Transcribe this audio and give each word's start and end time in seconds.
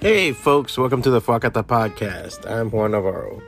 Hey, 0.00 0.32
folks, 0.32 0.78
welcome 0.78 1.02
to 1.02 1.10
the 1.10 1.20
Fwacata 1.20 1.62
Podcast. 1.62 2.50
I'm 2.50 2.70
Juan 2.70 2.92
Navarro. 2.92 3.42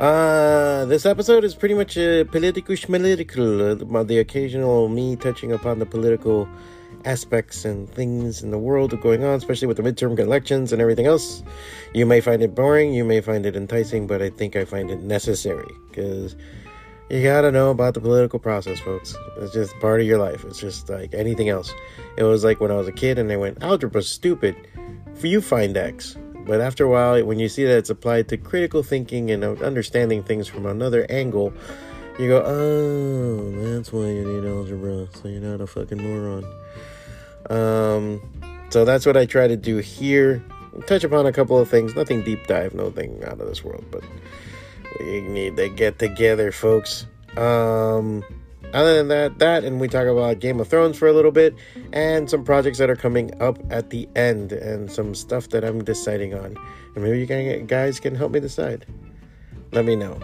Uh, 0.00 0.84
this 0.86 1.06
episode 1.06 1.44
is 1.44 1.54
pretty 1.54 1.74
much 1.74 1.96
a 1.96 2.24
political 2.24 2.74
schmalitical, 2.74 3.80
uh, 3.80 4.02
the 4.02 4.18
occasional 4.18 4.88
me 4.88 5.14
touching 5.14 5.52
upon 5.52 5.78
the 5.78 5.86
political 5.86 6.48
aspects 7.04 7.64
and 7.64 7.88
things 7.88 8.42
in 8.42 8.50
the 8.50 8.58
world 8.58 9.00
going 9.00 9.22
on, 9.22 9.36
especially 9.36 9.68
with 9.68 9.76
the 9.76 9.84
midterm 9.84 10.18
elections 10.18 10.72
and 10.72 10.82
everything 10.82 11.06
else. 11.06 11.44
You 11.94 12.04
may 12.04 12.20
find 12.20 12.42
it 12.42 12.52
boring, 12.52 12.92
you 12.92 13.04
may 13.04 13.20
find 13.20 13.46
it 13.46 13.54
enticing, 13.54 14.08
but 14.08 14.20
I 14.20 14.30
think 14.30 14.56
I 14.56 14.64
find 14.64 14.90
it 14.90 15.02
necessary 15.02 15.72
because 15.88 16.34
you 17.08 17.22
gotta 17.22 17.52
know 17.52 17.70
about 17.70 17.94
the 17.94 18.00
political 18.00 18.38
process, 18.38 18.80
folks. 18.80 19.16
It's 19.38 19.52
just 19.52 19.78
part 19.80 20.00
of 20.00 20.06
your 20.06 20.18
life. 20.18 20.44
It's 20.44 20.58
just 20.58 20.88
like 20.88 21.14
anything 21.14 21.48
else. 21.48 21.72
It 22.16 22.24
was 22.24 22.44
like 22.44 22.60
when 22.60 22.70
I 22.70 22.76
was 22.76 22.88
a 22.88 22.92
kid 22.92 23.18
and 23.18 23.30
I 23.30 23.36
went, 23.36 23.62
algebra's 23.62 24.08
stupid 24.08 24.56
For 25.14 25.28
you 25.28 25.40
find 25.40 25.76
X. 25.76 26.16
But 26.46 26.60
after 26.60 26.84
a 26.84 26.88
while, 26.88 27.24
when 27.24 27.38
you 27.38 27.48
see 27.48 27.64
that 27.64 27.76
it's 27.76 27.90
applied 27.90 28.28
to 28.28 28.36
critical 28.36 28.82
thinking 28.82 29.30
and 29.30 29.42
understanding 29.44 30.22
things 30.22 30.46
from 30.46 30.66
another 30.66 31.06
angle, 31.10 31.52
you 32.18 32.28
go, 32.28 32.42
oh, 32.44 33.50
that's 33.74 33.92
why 33.92 34.06
you 34.06 34.24
need 34.24 34.48
algebra, 34.48 35.08
so 35.14 35.28
you're 35.28 35.40
not 35.40 35.60
a 35.60 35.66
fucking 35.66 36.00
moron. 36.00 36.44
Um, 37.50 38.20
so 38.70 38.84
that's 38.84 39.04
what 39.06 39.16
I 39.16 39.26
try 39.26 39.48
to 39.48 39.56
do 39.56 39.78
here. 39.78 40.42
Touch 40.86 41.02
upon 41.02 41.26
a 41.26 41.32
couple 41.32 41.58
of 41.58 41.68
things, 41.68 41.94
nothing 41.96 42.22
deep 42.22 42.46
dive, 42.46 42.74
nothing 42.74 43.22
out 43.24 43.40
of 43.40 43.48
this 43.48 43.64
world, 43.64 43.84
but 43.90 44.04
we 45.00 45.20
need 45.20 45.56
to 45.56 45.68
get 45.68 45.98
together, 45.98 46.52
folks. 46.52 47.06
Um, 47.36 48.24
other 48.72 48.96
than 48.96 49.08
that, 49.08 49.38
that 49.38 49.64
and 49.64 49.80
we 49.80 49.88
talk 49.88 50.06
about 50.06 50.40
Game 50.40 50.60
of 50.60 50.68
Thrones 50.68 50.98
for 50.98 51.06
a 51.08 51.12
little 51.12 51.30
bit 51.30 51.54
and 51.92 52.28
some 52.28 52.44
projects 52.44 52.78
that 52.78 52.90
are 52.90 52.96
coming 52.96 53.30
up 53.40 53.58
at 53.70 53.90
the 53.90 54.08
end 54.16 54.52
and 54.52 54.90
some 54.90 55.14
stuff 55.14 55.50
that 55.50 55.64
I'm 55.64 55.84
deciding 55.84 56.34
on. 56.34 56.56
And 56.94 57.04
maybe 57.04 57.20
you 57.20 57.26
guys 57.66 58.00
can 58.00 58.14
help 58.14 58.32
me 58.32 58.40
decide. 58.40 58.86
Let 59.72 59.84
me 59.84 59.96
know. 59.96 60.18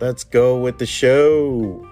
Let's 0.00 0.22
go 0.22 0.58
with 0.58 0.78
the 0.78 0.86
show. 0.86 1.87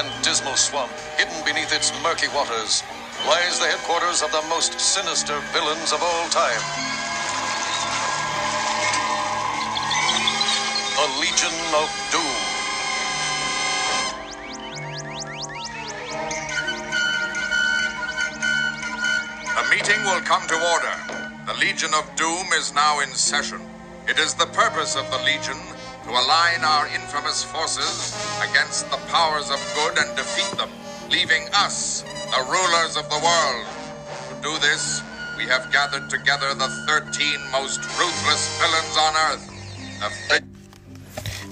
And 0.00 0.24
dismal 0.24 0.56
swamp, 0.56 0.90
hidden 1.18 1.44
beneath 1.44 1.74
its 1.74 1.92
murky 2.02 2.28
waters, 2.28 2.82
lies 3.26 3.58
the 3.60 3.66
headquarters 3.66 4.22
of 4.22 4.32
the 4.32 4.40
most 4.48 4.80
sinister 4.80 5.38
villains 5.52 5.92
of 5.92 6.00
all 6.02 6.28
time. 6.30 6.62
The 10.96 11.08
Legion 11.20 11.52
of 11.76 11.88
Doom. 12.12 12.36
The 19.52 19.64
meeting 19.68 20.02
will 20.04 20.22
come 20.22 20.46
to 20.48 20.56
order. 20.72 20.96
The 21.46 21.54
Legion 21.60 21.90
of 21.92 22.08
Doom 22.16 22.46
is 22.54 22.72
now 22.74 23.00
in 23.00 23.10
session. 23.10 23.60
It 24.08 24.18
is 24.18 24.32
the 24.32 24.46
purpose 24.46 24.96
of 24.96 25.10
the 25.10 25.18
Legion 25.18 25.58
to 26.10 26.16
align 26.16 26.64
our 26.64 26.88
infamous 26.88 27.44
forces 27.44 28.16
against 28.50 28.90
the 28.90 28.96
powers 29.12 29.48
of 29.48 29.60
good 29.76 29.96
and 29.96 30.16
defeat 30.16 30.58
them, 30.58 30.68
leaving 31.08 31.46
us, 31.54 32.02
the 32.02 32.42
rulers 32.50 32.96
of 32.96 33.08
the 33.08 33.20
world. 33.22 33.66
To 34.28 34.34
do 34.42 34.58
this, 34.58 35.02
we 35.38 35.44
have 35.44 35.70
gathered 35.70 36.10
together 36.10 36.52
the 36.54 36.68
13 36.88 37.38
most 37.52 37.78
ruthless 37.96 38.58
villains 38.58 38.96
on 38.98 39.14
Earth. 39.30 39.46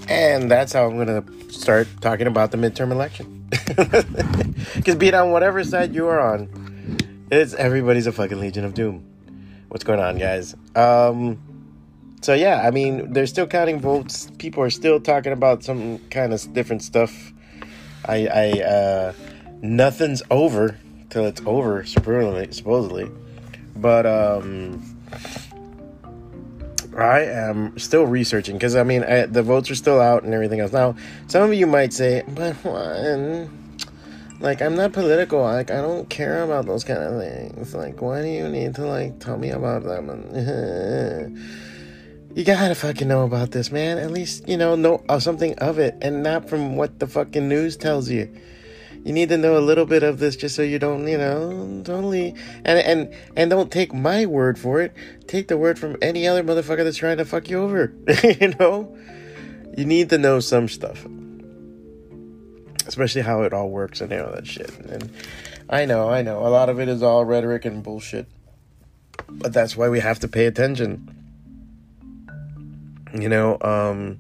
and 0.09 0.51
that's 0.51 0.73
how 0.73 0.87
I'm 0.87 0.97
going 0.97 1.23
to 1.23 1.53
start 1.53 1.87
talking 2.01 2.27
about 2.27 2.51
the 2.51 2.57
midterm 2.57 2.91
election. 2.91 3.35
Because 4.75 4.97
be 4.97 5.09
it 5.09 5.15
on 5.15 5.31
whatever 5.31 5.63
side 5.63 5.95
you 5.95 6.09
are 6.09 6.21
on, 6.21 6.99
it's 7.31 7.55
everybody's 7.55 8.07
a 8.09 8.13
fucking 8.13 8.41
Legion 8.41 8.65
of 8.65 8.75
Doom. 8.75 9.05
What's 9.69 9.85
going 9.85 10.01
on, 10.01 10.19
guys? 10.19 10.55
Um, 10.75 11.48
so 12.21 12.35
yeah, 12.35 12.63
I 12.67 12.71
mean, 12.71 13.13
they're 13.13 13.27
still 13.27 13.47
counting 13.47 13.81
votes. 13.81 14.31
People 14.39 14.63
are 14.63 14.71
still 14.71 15.01
talking 15.01 15.33
about 15.33 15.63
some 15.63 15.99
kind 16.11 16.33
of 16.33 16.53
different 16.53 16.83
stuff. 16.83 17.33
I, 18.05 18.27
I, 18.27 18.61
uh, 18.61 19.13
nothing's 19.61 20.23
over 20.31 20.79
till 21.11 21.27
it's 21.27 21.43
over, 21.47 21.85
supposedly. 21.85 22.53
Supposedly, 22.53 23.11
but 23.77 24.07
um, 24.07 24.83
I 26.97 27.21
am 27.21 27.79
still 27.79 28.05
researching 28.05 28.57
because 28.57 28.75
I 28.75 28.83
mean, 28.83 29.05
I, 29.05 29.27
the 29.27 29.43
votes 29.43 29.71
are 29.71 29.77
still 29.77 30.01
out 30.01 30.25
and 30.25 30.35
everything 30.35 30.61
else. 30.61 30.73
Now, 30.73 30.97
some 31.29 31.43
of 31.43 31.55
you 31.55 31.67
might 31.67 31.93
say, 31.93 32.25
but 32.27 32.55
what? 32.65 33.49
Like, 34.41 34.63
I'm 34.63 34.77
not 34.77 34.93
political. 34.93 35.43
Like, 35.43 35.71
I 35.71 35.81
don't 35.81 36.09
care 36.09 36.43
about 36.43 36.67
those 36.67 36.85
kind 36.85 37.01
of 37.01 37.21
things. 37.21 37.75
Like, 37.75 38.01
why 38.01 38.23
do 38.23 38.29
you 38.29 38.49
need 38.49 38.75
to 38.77 38.87
like 38.87 39.19
tell 39.21 39.37
me 39.37 39.51
about 39.51 39.85
them? 39.85 40.09
you 42.39 42.45
gotta 42.45 42.77
fucking 42.77 43.09
know 43.09 43.25
about 43.25 43.51
this, 43.51 43.73
man. 43.73 43.99
At 43.99 44.13
least, 44.13 44.49
you 44.49 44.57
know, 44.57 44.77
know 44.77 45.03
uh, 45.09 45.19
something 45.19 45.59
of 45.59 45.81
it 45.81 45.97
and 46.01 46.23
not 46.23 46.49
from 46.49 46.77
what 46.77 47.01
the 47.01 47.09
fucking 47.09 47.49
news 47.49 47.77
tells 47.77 48.09
you. 48.09 48.33
You 49.05 49.13
need 49.13 49.29
to 49.31 49.37
know 49.37 49.59
a 49.59 49.61
little 49.61 49.87
bit 49.87 50.05
of 50.05 50.21
this 50.21 50.37
just 50.37 50.55
so 50.55 50.63
you 50.63 50.79
don't, 50.79 51.09
you 51.09 51.19
know, 51.19 51.83
totally 51.85 52.37
and 52.65 52.79
and 52.79 53.15
and 53.37 53.51
don't 53.51 53.73
take 53.73 53.93
my 53.93 54.25
word 54.25 54.57
for 54.57 54.81
it. 54.81 54.95
Take 55.27 55.49
the 55.49 55.57
word 55.57 55.81
from 55.81 55.97
any 56.01 56.29
other 56.29 56.45
motherfucker 56.45 56.85
that's 56.85 56.97
trying 56.97 57.17
to 57.17 57.25
fuck 57.25 57.51
you 57.51 57.59
over. 57.59 57.93
you 58.23 58.55
know? 58.61 58.97
You 59.77 59.85
need 59.85 60.09
to 60.11 60.19
know 60.19 60.39
some 60.39 60.69
stuff. 60.69 61.05
Especially 62.87 63.23
how 63.23 63.43
it 63.43 63.53
all 63.53 63.69
works 63.69 64.01
and 64.01 64.13
all 64.13 64.31
that 64.31 64.47
shit. 64.47 64.79
And 64.79 65.11
I 65.69 65.87
know, 65.87 66.09
I 66.09 66.23
know. 66.23 66.47
A 66.47 66.51
lot 66.51 66.69
of 66.69 66.79
it 66.79 66.89
is 66.89 67.03
all 67.03 67.25
rhetoric 67.25 67.65
and 67.65 67.83
bullshit. 67.83 68.29
But 69.29 69.53
that's 69.53 69.77
why 69.77 69.89
we 69.89 69.99
have 69.99 70.21
to 70.21 70.29
pay 70.29 70.47
attention 70.47 71.18
you 73.15 73.29
know 73.29 73.59
um 73.61 74.19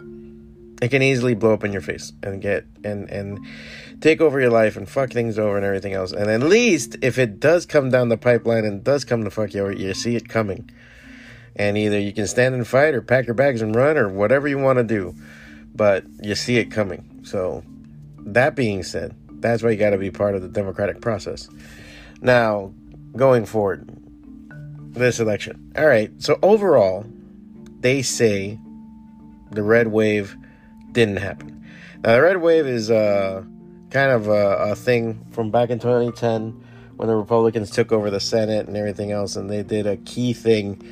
it 0.80 0.90
can 0.90 1.02
easily 1.02 1.34
blow 1.34 1.52
up 1.52 1.64
in 1.64 1.72
your 1.72 1.80
face 1.82 2.12
and 2.22 2.40
get 2.40 2.64
and 2.84 3.10
and 3.10 3.40
take 4.00 4.20
over 4.20 4.40
your 4.40 4.50
life 4.50 4.76
and 4.76 4.88
fuck 4.88 5.10
things 5.10 5.38
over 5.38 5.56
and 5.56 5.66
everything 5.66 5.92
else. 5.92 6.12
And 6.12 6.30
at 6.30 6.40
least 6.40 6.96
if 7.02 7.18
it 7.18 7.40
does 7.40 7.66
come 7.66 7.90
down 7.90 8.08
the 8.08 8.16
pipeline 8.16 8.64
and 8.64 8.84
does 8.84 9.04
come 9.04 9.24
to 9.24 9.30
fuck 9.30 9.54
you 9.54 9.62
over 9.62 9.72
you 9.72 9.94
see 9.94 10.16
it 10.16 10.28
coming. 10.28 10.70
And 11.56 11.76
either 11.76 11.98
you 11.98 12.12
can 12.12 12.28
stand 12.28 12.54
and 12.54 12.66
fight 12.66 12.94
or 12.94 13.02
pack 13.02 13.26
your 13.26 13.34
bags 13.34 13.60
and 13.60 13.74
run 13.74 13.96
or 13.96 14.08
whatever 14.08 14.46
you 14.46 14.58
want 14.58 14.78
to 14.78 14.84
do 14.84 15.14
but 15.74 16.04
you 16.22 16.34
see 16.34 16.58
it 16.58 16.70
coming. 16.70 17.20
So 17.24 17.64
that 18.18 18.54
being 18.54 18.82
said 18.82 19.14
that's 19.40 19.62
why 19.62 19.70
you 19.70 19.76
got 19.76 19.90
to 19.90 19.98
be 19.98 20.10
part 20.10 20.34
of 20.34 20.42
the 20.42 20.48
democratic 20.48 21.00
process. 21.00 21.48
Now 22.20 22.72
going 23.16 23.46
forward 23.46 23.88
this 24.92 25.18
election. 25.18 25.72
All 25.76 25.86
right 25.86 26.12
so 26.18 26.38
overall 26.40 27.04
they 27.80 28.02
say 28.02 28.58
the 29.50 29.62
red 29.62 29.88
wave 29.88 30.36
didn't 30.92 31.18
happen. 31.18 31.64
Now, 32.02 32.14
the 32.14 32.22
red 32.22 32.40
wave 32.40 32.66
is 32.66 32.90
uh, 32.90 33.42
kind 33.90 34.12
of 34.12 34.28
a, 34.28 34.70
a, 34.70 34.74
thing 34.74 35.26
from 35.32 35.50
back 35.50 35.70
in 35.70 35.78
2010 35.78 36.64
when 36.96 37.08
the 37.08 37.16
Republicans 37.16 37.70
took 37.70 37.92
over 37.92 38.10
the 38.10 38.20
Senate 38.20 38.66
and 38.66 38.76
everything 38.76 39.12
else, 39.12 39.36
and 39.36 39.50
they 39.50 39.62
did 39.62 39.86
a 39.86 39.96
key 39.96 40.32
thing 40.32 40.82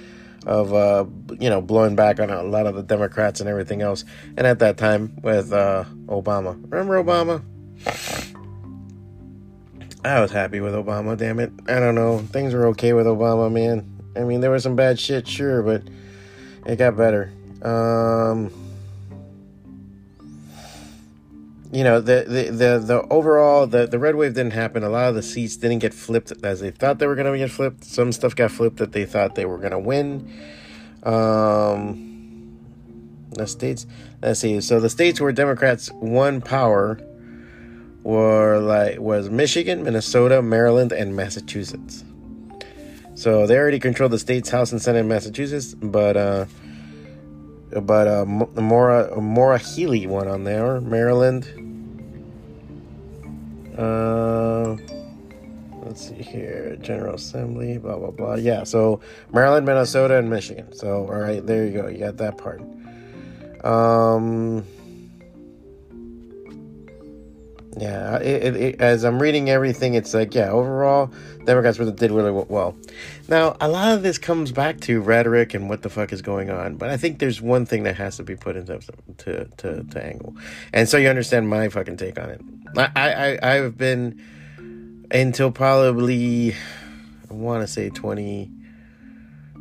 of 0.46 0.72
uh, 0.72 1.04
you 1.40 1.50
know 1.50 1.60
blowing 1.60 1.96
back 1.96 2.20
on 2.20 2.30
a 2.30 2.42
lot 2.42 2.66
of 2.66 2.76
the 2.76 2.82
Democrats 2.82 3.40
and 3.40 3.48
everything 3.48 3.82
else. 3.82 4.04
And 4.36 4.46
at 4.46 4.60
that 4.60 4.78
time 4.78 5.16
with 5.22 5.52
uh, 5.52 5.84
Obama, 6.06 6.60
remember 6.70 7.02
Obama? 7.02 7.42
I 10.04 10.20
was 10.20 10.30
happy 10.30 10.60
with 10.60 10.74
Obama. 10.74 11.16
Damn 11.16 11.40
it, 11.40 11.52
I 11.68 11.80
don't 11.80 11.96
know. 11.96 12.18
Things 12.18 12.54
were 12.54 12.66
okay 12.68 12.92
with 12.92 13.06
Obama, 13.06 13.50
man. 13.50 13.92
I 14.16 14.20
mean, 14.20 14.40
there 14.40 14.50
was 14.50 14.62
some 14.62 14.76
bad 14.76 14.98
shit, 14.98 15.26
sure, 15.26 15.62
but 15.62 15.82
it 16.64 16.76
got 16.76 16.96
better. 16.96 17.32
Um, 17.66 18.52
you 21.72 21.82
know 21.82 22.00
the, 22.00 22.24
the 22.28 22.42
the 22.50 22.78
the 22.78 23.06
overall 23.10 23.66
the 23.66 23.88
the 23.88 23.98
red 23.98 24.14
wave 24.14 24.34
didn't 24.34 24.52
happen. 24.52 24.84
A 24.84 24.88
lot 24.88 25.08
of 25.08 25.16
the 25.16 25.22
seats 25.22 25.56
didn't 25.56 25.80
get 25.80 25.92
flipped 25.92 26.32
as 26.44 26.60
they 26.60 26.70
thought 26.70 27.00
they 27.00 27.08
were 27.08 27.16
going 27.16 27.30
to 27.30 27.36
get 27.36 27.50
flipped. 27.50 27.84
Some 27.84 28.12
stuff 28.12 28.36
got 28.36 28.52
flipped 28.52 28.76
that 28.76 28.92
they 28.92 29.04
thought 29.04 29.34
they 29.34 29.46
were 29.46 29.58
going 29.58 29.72
to 29.72 29.78
win. 29.78 30.32
Um 31.02 32.04
the 33.32 33.46
states 33.46 33.86
let's 34.22 34.40
see. 34.40 34.60
So 34.60 34.78
the 34.78 34.88
states 34.88 35.20
where 35.20 35.32
democrats 35.32 35.90
won 35.94 36.40
power 36.40 37.00
were 38.04 38.58
like 38.60 39.00
was 39.00 39.28
michigan 39.28 39.82
minnesota 39.82 40.40
maryland 40.40 40.92
and 40.92 41.16
massachusetts. 41.16 42.04
So 43.16 43.46
they 43.46 43.58
already 43.58 43.80
controlled 43.80 44.12
the 44.12 44.18
states 44.18 44.50
house 44.50 44.70
and 44.70 44.80
senate 44.80 45.00
in 45.00 45.08
massachusetts 45.08 45.74
but 45.74 46.16
uh 46.16 46.46
but 47.70 48.08
uh, 48.08 48.24
Maura 48.24 49.20
Maura 49.20 49.58
Healey 49.58 50.06
won 50.06 50.28
on 50.28 50.44
there, 50.44 50.80
Maryland. 50.80 51.46
Uh, 53.76 54.76
let's 55.84 56.08
see 56.08 56.14
here, 56.22 56.76
General 56.80 57.14
Assembly, 57.14 57.78
blah 57.78 57.98
blah 57.98 58.10
blah. 58.10 58.34
Yeah, 58.34 58.64
so 58.64 59.00
Maryland, 59.32 59.66
Minnesota, 59.66 60.18
and 60.18 60.30
Michigan. 60.30 60.72
So 60.72 61.06
all 61.06 61.20
right, 61.20 61.44
there 61.44 61.66
you 61.66 61.72
go. 61.72 61.88
You 61.88 61.98
got 61.98 62.16
that 62.18 62.38
part. 62.38 62.62
Um, 63.64 64.64
yeah, 67.78 68.16
it, 68.18 68.56
it, 68.56 68.80
as 68.80 69.04
I'm 69.04 69.20
reading 69.20 69.50
everything, 69.50 69.94
it's 69.94 70.14
like, 70.14 70.34
yeah, 70.34 70.50
overall, 70.50 71.10
Democrats 71.44 71.78
really 71.78 71.92
did 71.92 72.10
really 72.10 72.30
well. 72.30 72.74
Now, 73.28 73.54
a 73.60 73.68
lot 73.68 73.92
of 73.92 74.02
this 74.02 74.16
comes 74.16 74.50
back 74.50 74.80
to 74.82 75.00
rhetoric 75.02 75.52
and 75.52 75.68
what 75.68 75.82
the 75.82 75.90
fuck 75.90 76.10
is 76.10 76.22
going 76.22 76.50
on, 76.50 76.76
but 76.76 76.88
I 76.88 76.96
think 76.96 77.18
there's 77.18 77.42
one 77.42 77.66
thing 77.66 77.82
that 77.82 77.96
has 77.96 78.16
to 78.16 78.22
be 78.22 78.34
put 78.34 78.56
into 78.56 78.80
to, 79.18 79.44
to, 79.44 79.82
to 79.84 80.04
angle. 80.04 80.34
And 80.72 80.88
so 80.88 80.96
you 80.96 81.08
understand 81.08 81.50
my 81.50 81.68
fucking 81.68 81.98
take 81.98 82.18
on 82.18 82.30
it. 82.30 82.40
I, 82.76 83.38
I, 83.42 83.56
I've 83.56 83.76
been 83.76 84.22
until 85.10 85.50
probably, 85.50 86.54
I 87.30 87.34
want 87.34 87.62
to 87.62 87.66
say 87.66 87.90
20, 87.90 88.50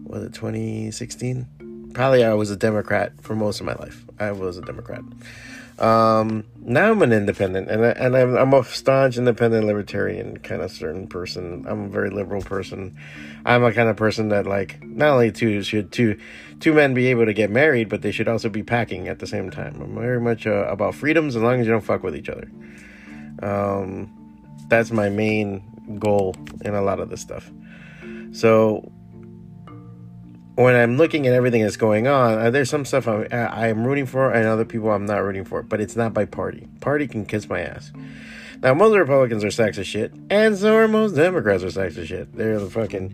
was 0.03 0.23
it 0.23 0.33
2016? 0.33 1.91
Probably 1.93 2.23
I 2.23 2.33
was 2.33 2.49
a 2.49 2.55
Democrat 2.55 3.11
for 3.21 3.35
most 3.35 3.59
of 3.59 3.65
my 3.65 3.75
life. 3.75 4.05
I 4.19 4.31
was 4.31 4.57
a 4.57 4.61
Democrat. 4.61 5.01
Um, 5.77 6.45
now 6.57 6.91
I'm 6.91 7.01
an 7.01 7.11
independent, 7.11 7.69
and 7.69 7.85
I, 7.85 7.89
and 7.89 8.15
I'm, 8.15 8.37
I'm 8.37 8.53
a 8.53 8.63
staunch 8.63 9.17
independent 9.17 9.67
libertarian 9.67 10.37
kind 10.37 10.61
of 10.61 10.71
certain 10.71 11.07
person. 11.07 11.65
I'm 11.67 11.85
a 11.85 11.87
very 11.89 12.09
liberal 12.09 12.41
person. 12.41 12.97
I'm 13.45 13.63
a 13.63 13.73
kind 13.73 13.89
of 13.89 13.97
person 13.97 14.29
that 14.29 14.47
like 14.47 14.81
not 14.83 15.09
only 15.09 15.31
two 15.31 15.61
should 15.63 15.91
two 15.91 16.17
two 16.59 16.73
men 16.73 16.93
be 16.93 17.07
able 17.07 17.25
to 17.25 17.33
get 17.33 17.49
married, 17.49 17.89
but 17.89 18.01
they 18.01 18.11
should 18.11 18.29
also 18.29 18.47
be 18.47 18.63
packing 18.63 19.09
at 19.09 19.19
the 19.19 19.27
same 19.27 19.51
time. 19.51 19.81
I'm 19.81 19.95
very 19.95 20.21
much 20.21 20.47
uh, 20.47 20.65
about 20.69 20.95
freedoms 20.95 21.35
as 21.35 21.41
long 21.41 21.59
as 21.59 21.67
you 21.67 21.73
don't 21.73 21.81
fuck 21.81 22.03
with 22.03 22.15
each 22.15 22.29
other. 22.29 22.49
Um, 23.43 24.09
that's 24.69 24.91
my 24.91 25.09
main 25.09 25.97
goal 25.99 26.35
in 26.63 26.73
a 26.73 26.81
lot 26.81 26.99
of 26.99 27.09
this 27.09 27.21
stuff. 27.21 27.51
So 28.31 28.91
when 30.55 30.75
I'm 30.75 30.97
looking 30.97 31.27
at 31.27 31.33
everything 31.33 31.63
that's 31.63 31.77
going 31.77 32.07
on, 32.07 32.39
uh, 32.39 32.49
there's 32.49 32.69
some 32.69 32.85
stuff 32.85 33.07
I'm, 33.07 33.27
I'm 33.31 33.85
rooting 33.85 34.05
for 34.05 34.31
and 34.31 34.47
other 34.47 34.65
people 34.65 34.91
I'm 34.91 35.05
not 35.05 35.17
rooting 35.17 35.43
for, 35.43 35.61
but 35.61 35.81
it's 35.81 35.95
not 35.95 36.13
by 36.13 36.25
party. 36.25 36.67
Party 36.79 37.07
can 37.07 37.25
kiss 37.25 37.49
my 37.49 37.59
ass. 37.59 37.91
Now, 38.63 38.73
most 38.73 38.97
Republicans 38.97 39.43
are 39.43 39.51
sacks 39.51 39.77
of 39.77 39.85
shit, 39.85 40.13
and 40.29 40.57
so 40.57 40.75
are 40.75 40.87
most 40.87 41.15
Democrats 41.15 41.63
are 41.63 41.71
sacks 41.71 41.97
of 41.97 42.07
shit. 42.07 42.33
They're 42.33 42.59
the 42.59 42.69
fucking 42.69 43.13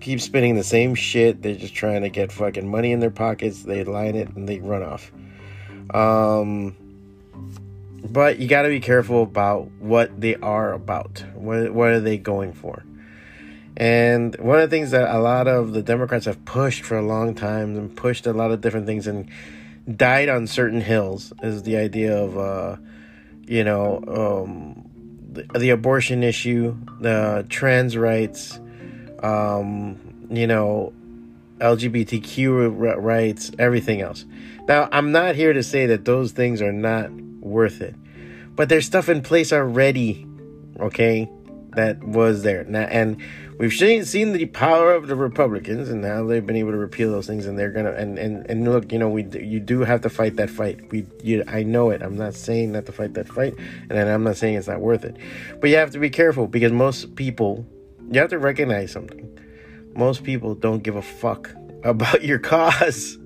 keep 0.00 0.20
spinning 0.20 0.56
the 0.56 0.64
same 0.64 0.94
shit. 0.94 1.42
They're 1.42 1.54
just 1.54 1.74
trying 1.74 2.02
to 2.02 2.10
get 2.10 2.32
fucking 2.32 2.68
money 2.68 2.92
in 2.92 3.00
their 3.00 3.10
pockets. 3.10 3.62
They 3.62 3.84
line 3.84 4.16
it 4.16 4.34
and 4.34 4.48
they 4.48 4.58
run 4.58 4.82
off. 4.82 5.12
Um, 5.94 6.76
but 8.10 8.38
you 8.38 8.48
got 8.48 8.62
to 8.62 8.68
be 8.68 8.80
careful 8.80 9.22
about 9.22 9.70
what 9.78 10.20
they 10.20 10.34
are 10.36 10.72
about. 10.72 11.24
What 11.34 11.72
what 11.72 11.90
are 11.90 12.00
they 12.00 12.18
going 12.18 12.52
for? 12.52 12.84
And 13.76 14.36
one 14.38 14.60
of 14.60 14.70
the 14.70 14.76
things 14.76 14.92
that 14.92 15.14
a 15.14 15.18
lot 15.18 15.48
of 15.48 15.72
the 15.72 15.82
Democrats 15.82 16.26
have 16.26 16.44
pushed 16.44 16.84
for 16.84 16.96
a 16.96 17.02
long 17.02 17.34
time 17.34 17.76
and 17.76 17.96
pushed 17.96 18.26
a 18.26 18.32
lot 18.32 18.52
of 18.52 18.60
different 18.60 18.86
things 18.86 19.06
and 19.06 19.28
died 19.96 20.28
on 20.28 20.46
certain 20.46 20.80
hills 20.80 21.32
is 21.42 21.64
the 21.64 21.76
idea 21.76 22.16
of, 22.16 22.38
uh, 22.38 22.76
you 23.46 23.64
know, 23.64 24.02
um, 24.06 24.88
the, 25.32 25.58
the, 25.58 25.70
abortion 25.70 26.22
issue, 26.22 26.76
the 27.00 27.44
trans 27.48 27.96
rights, 27.96 28.60
um, 29.22 29.98
you 30.30 30.46
know, 30.46 30.92
LGBTQ 31.58 32.96
rights, 33.02 33.50
everything 33.58 34.00
else. 34.00 34.24
Now, 34.68 34.88
I'm 34.92 35.12
not 35.12 35.34
here 35.34 35.52
to 35.52 35.62
say 35.62 35.86
that 35.86 36.04
those 36.04 36.32
things 36.32 36.62
are 36.62 36.72
not 36.72 37.10
worth 37.10 37.80
it, 37.80 37.94
but 38.54 38.68
there's 38.68 38.86
stuff 38.86 39.08
in 39.08 39.22
place 39.22 39.52
already, 39.52 40.26
okay, 40.80 41.28
that 41.74 42.02
was 42.02 42.42
there. 42.42 42.64
Now, 42.64 42.82
and 42.82 43.20
we've 43.58 43.72
seen 43.72 44.32
the 44.32 44.46
power 44.46 44.92
of 44.92 45.06
the 45.06 45.16
Republicans 45.16 45.88
and 45.88 46.04
how 46.04 46.26
they've 46.26 46.44
been 46.44 46.56
able 46.56 46.72
to 46.72 46.76
repeal 46.76 47.10
those 47.10 47.26
things, 47.26 47.46
and 47.46 47.58
they're 47.58 47.70
gonna 47.70 47.92
and 47.92 48.18
and 48.18 48.48
and 48.50 48.64
look, 48.64 48.92
you 48.92 48.98
know, 48.98 49.08
we 49.08 49.24
you 49.24 49.60
do 49.60 49.80
have 49.80 50.00
to 50.02 50.10
fight 50.10 50.36
that 50.36 50.50
fight. 50.50 50.90
We 50.90 51.06
you, 51.22 51.44
I 51.46 51.62
know 51.62 51.90
it. 51.90 52.02
I'm 52.02 52.16
not 52.16 52.34
saying 52.34 52.72
not 52.72 52.86
to 52.86 52.92
fight 52.92 53.14
that 53.14 53.28
fight, 53.28 53.54
and 53.90 53.98
I'm 53.98 54.24
not 54.24 54.36
saying 54.36 54.56
it's 54.56 54.68
not 54.68 54.80
worth 54.80 55.04
it, 55.04 55.16
but 55.60 55.70
you 55.70 55.76
have 55.76 55.90
to 55.92 55.98
be 55.98 56.10
careful 56.10 56.46
because 56.46 56.72
most 56.72 57.14
people, 57.16 57.66
you 58.10 58.20
have 58.20 58.30
to 58.30 58.38
recognize 58.38 58.92
something. 58.92 59.30
Most 59.94 60.24
people 60.24 60.54
don't 60.54 60.82
give 60.82 60.96
a 60.96 61.02
fuck 61.02 61.50
about 61.84 62.24
your 62.24 62.38
cause. 62.38 63.18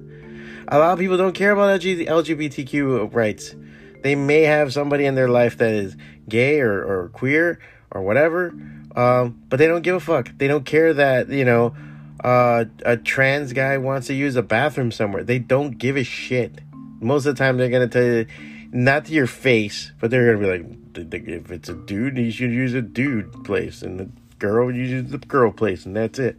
A 0.70 0.78
lot 0.78 0.92
of 0.92 0.98
people 0.98 1.16
don't 1.16 1.34
care 1.34 1.52
about 1.52 1.80
LGBTQ 1.80 3.14
rights. 3.14 3.54
They 4.02 4.14
may 4.14 4.42
have 4.42 4.72
somebody 4.72 5.06
in 5.06 5.14
their 5.14 5.28
life 5.28 5.56
that 5.58 5.72
is 5.72 5.96
gay 6.28 6.60
or, 6.60 6.84
or 6.84 7.08
queer 7.08 7.58
or 7.90 8.02
whatever, 8.02 8.52
um, 8.98 9.40
but 9.48 9.58
they 9.58 9.68
don't 9.68 9.82
give 9.82 9.94
a 9.94 10.00
fuck. 10.00 10.28
They 10.38 10.48
don't 10.48 10.64
care 10.66 10.92
that, 10.92 11.28
you 11.28 11.44
know, 11.44 11.72
uh, 12.24 12.64
a 12.84 12.96
trans 12.96 13.52
guy 13.52 13.78
wants 13.78 14.08
to 14.08 14.14
use 14.14 14.34
a 14.34 14.42
bathroom 14.42 14.90
somewhere. 14.90 15.22
They 15.22 15.38
don't 15.38 15.78
give 15.78 15.96
a 15.96 16.02
shit. 16.02 16.60
Most 17.00 17.24
of 17.24 17.36
the 17.36 17.38
time, 17.38 17.58
they're 17.58 17.70
going 17.70 17.88
to 17.88 17.92
tell 17.92 18.02
you, 18.02 18.26
not 18.72 19.04
to 19.04 19.12
your 19.12 19.28
face, 19.28 19.92
but 20.00 20.10
they're 20.10 20.34
going 20.34 20.64
to 20.96 21.04
be 21.04 21.08
like, 21.14 21.28
if 21.28 21.52
it's 21.52 21.68
a 21.68 21.74
dude, 21.74 22.18
you 22.18 22.32
should 22.32 22.50
use 22.50 22.74
a 22.74 22.82
dude 22.82 23.44
place, 23.44 23.82
and 23.82 24.00
the 24.00 24.10
girl, 24.40 24.74
you 24.74 24.82
use 24.82 25.12
the 25.12 25.18
girl 25.18 25.52
place, 25.52 25.86
and 25.86 25.94
that's 25.94 26.18
it. 26.18 26.36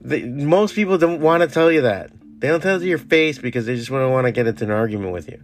They, 0.00 0.24
most 0.24 0.74
people 0.74 0.98
don't 0.98 1.20
want 1.20 1.44
to 1.44 1.48
tell 1.48 1.70
you 1.70 1.82
that. 1.82 2.10
They 2.40 2.48
don't 2.48 2.60
tell 2.60 2.74
it 2.74 2.80
to 2.80 2.86
your 2.86 2.98
face 2.98 3.38
because 3.38 3.66
they 3.66 3.76
just 3.76 3.92
want 3.92 4.02
to 4.02 4.08
want 4.08 4.26
to 4.26 4.32
get 4.32 4.48
into 4.48 4.64
an 4.64 4.72
argument 4.72 5.12
with 5.12 5.28
you. 5.28 5.40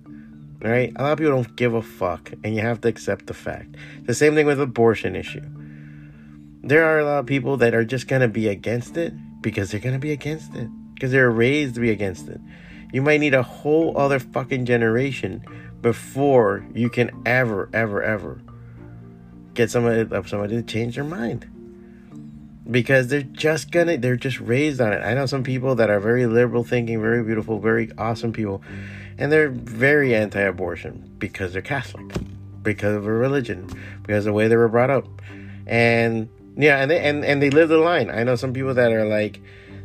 All 0.65 0.71
right? 0.71 0.93
A 0.97 1.03
lot 1.03 1.13
of 1.13 1.19
people 1.19 1.33
don't 1.33 1.55
give 1.55 1.75
a 1.75 1.83
fuck, 1.83 2.33
and 2.43 2.57
you 2.57 2.61
have 2.63 2.81
to 2.81 2.89
accept 2.89 3.29
the 3.29 3.35
fact. 3.35 3.77
The 4.07 4.15
same 4.15 4.35
thing 4.35 4.47
with 4.47 4.61
abortion 4.61 5.15
issue 5.15 5.45
there 6.65 6.85
are 6.85 6.99
a 6.99 7.05
lot 7.05 7.19
of 7.19 7.27
people 7.27 7.59
that 7.59 7.75
are 7.75 7.85
just 7.85 8.09
going 8.09 8.23
to 8.23 8.29
be 8.29 8.49
against 8.49 8.97
it 8.97 9.13
because 9.43 9.71
they're 9.71 9.81
going 9.81 9.95
to 9.95 10.01
be 10.01 10.13
against 10.13 10.55
it. 10.55 10.69
Because 10.95 11.11
they're 11.11 11.31
raised 11.31 11.75
to 11.75 11.81
be 11.81 11.91
against 11.91 12.29
it. 12.29 12.41
You 12.93 13.03
might 13.03 13.19
need 13.19 13.35
a 13.35 13.43
whole 13.43 13.99
other 13.99 14.19
fucking 14.19 14.65
generation 14.65 15.45
before 15.83 16.65
you 16.73 16.89
can 16.89 17.11
ever, 17.27 17.69
ever, 17.73 18.03
ever 18.03 18.41
get 19.53 19.71
somebody, 19.71 20.09
somebody 20.27 20.57
to 20.57 20.63
change 20.63 20.95
their 20.95 21.05
mind. 21.05 21.51
Because 22.71 23.09
they're 23.09 23.23
just 23.23 23.71
gonna 23.71 23.99
they're 23.99 24.17
just 24.17 24.41
raised 24.41 24.81
on 24.81 24.93
it. 24.93 25.01
I 25.01 25.13
know 25.13 25.27
some 25.27 25.43
people 25.43 25.75
that 25.75 25.91
are 25.91 26.01
very 26.01 26.27
liberal 26.27 26.65
thinking 26.65 26.99
very 27.01 27.23
beautiful 27.23 27.59
very 27.59 27.91
awesome 27.99 28.33
people 28.33 28.63
and 29.19 29.31
they're 29.31 29.51
very 29.51 30.15
anti-abortion 30.15 31.17
because 31.19 31.53
they're 31.53 31.61
catholic 31.61 32.07
because 32.63 32.97
of 32.97 33.07
a 33.07 33.13
religion 33.13 33.69
because 34.01 34.25
of 34.25 34.31
the 34.31 34.33
way 34.33 34.49
they 34.49 34.57
were 34.57 34.69
brought 34.69 34.89
up. 34.89 35.07
And 35.67 36.31
yeah, 36.57 36.81
and 36.81 36.91
they 36.91 37.01
and, 37.01 37.25
and 37.25 37.43
they 37.43 37.51
live 37.51 37.69
the 37.69 37.79
line. 37.79 38.11
I 38.11 38.25
know 38.25 38.37
some 38.37 38.53
people 38.53 38.75
that 38.75 38.93
are 38.93 39.05
like 39.07 39.41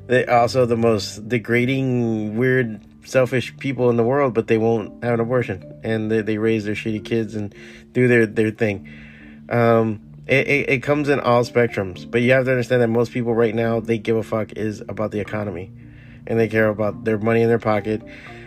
they 0.08 0.26
also 0.26 0.66
the 0.66 0.78
most 0.78 1.28
degrading, 1.30 2.36
weird, 2.36 2.82
selfish 3.06 3.56
people 3.58 3.90
in 3.90 3.98
the 3.98 4.04
world, 4.04 4.34
but 4.34 4.48
they 4.48 4.58
won't 4.58 5.04
have 5.04 5.16
an 5.16 5.20
abortion 5.20 5.80
and 5.84 6.12
they, 6.12 6.22
they 6.22 6.38
raise 6.38 6.66
their 6.66 6.76
shitty 6.76 7.04
kids 7.04 7.36
and 7.36 7.54
do 7.92 8.08
their 8.08 8.26
their 8.26 8.52
thing. 8.52 8.90
Um, 9.50 10.02
it, 10.28 10.48
it, 10.48 10.70
it 10.70 10.84
comes 10.84 11.10
in 11.10 11.20
all 11.20 11.44
spectrums, 11.44 12.10
but 12.10 12.22
you 12.22 12.32
have 12.34 12.46
to 12.46 12.52
understand 12.52 12.82
that 12.82 12.88
most 12.88 13.12
people 13.12 13.34
right 13.34 13.54
now 13.54 13.80
they 13.80 13.98
give 13.98 14.16
a 14.16 14.24
fuck 14.24 14.54
is 14.54 14.82
about 14.82 15.12
the 15.12 15.20
economy, 15.20 15.72
and 16.28 16.40
they 16.40 16.48
care 16.48 16.70
about 16.70 17.04
their 17.04 17.18
money 17.18 17.42
in 17.42 17.48
their 17.48 17.60
pocket, 17.60 18.04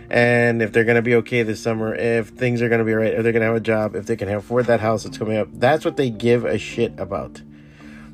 and 0.09 0.61
if 0.61 0.71
they're 0.71 0.85
gonna 0.85 1.01
be 1.01 1.15
okay 1.15 1.43
this 1.43 1.61
summer, 1.61 1.93
if 1.93 2.29
things 2.29 2.61
are 2.61 2.69
gonna 2.69 2.85
be 2.85 2.93
right, 2.93 3.13
if 3.13 3.23
they're 3.23 3.33
gonna 3.33 3.45
have 3.45 3.55
a 3.55 3.59
job, 3.59 3.95
if 3.95 4.05
they 4.05 4.15
can 4.15 4.29
afford 4.29 4.67
that 4.67 4.79
house 4.79 5.03
that's 5.03 5.17
coming 5.17 5.37
up. 5.37 5.49
That's 5.51 5.83
what 5.83 5.97
they 5.97 6.09
give 6.09 6.45
a 6.45 6.57
shit 6.57 6.97
about. 6.97 7.41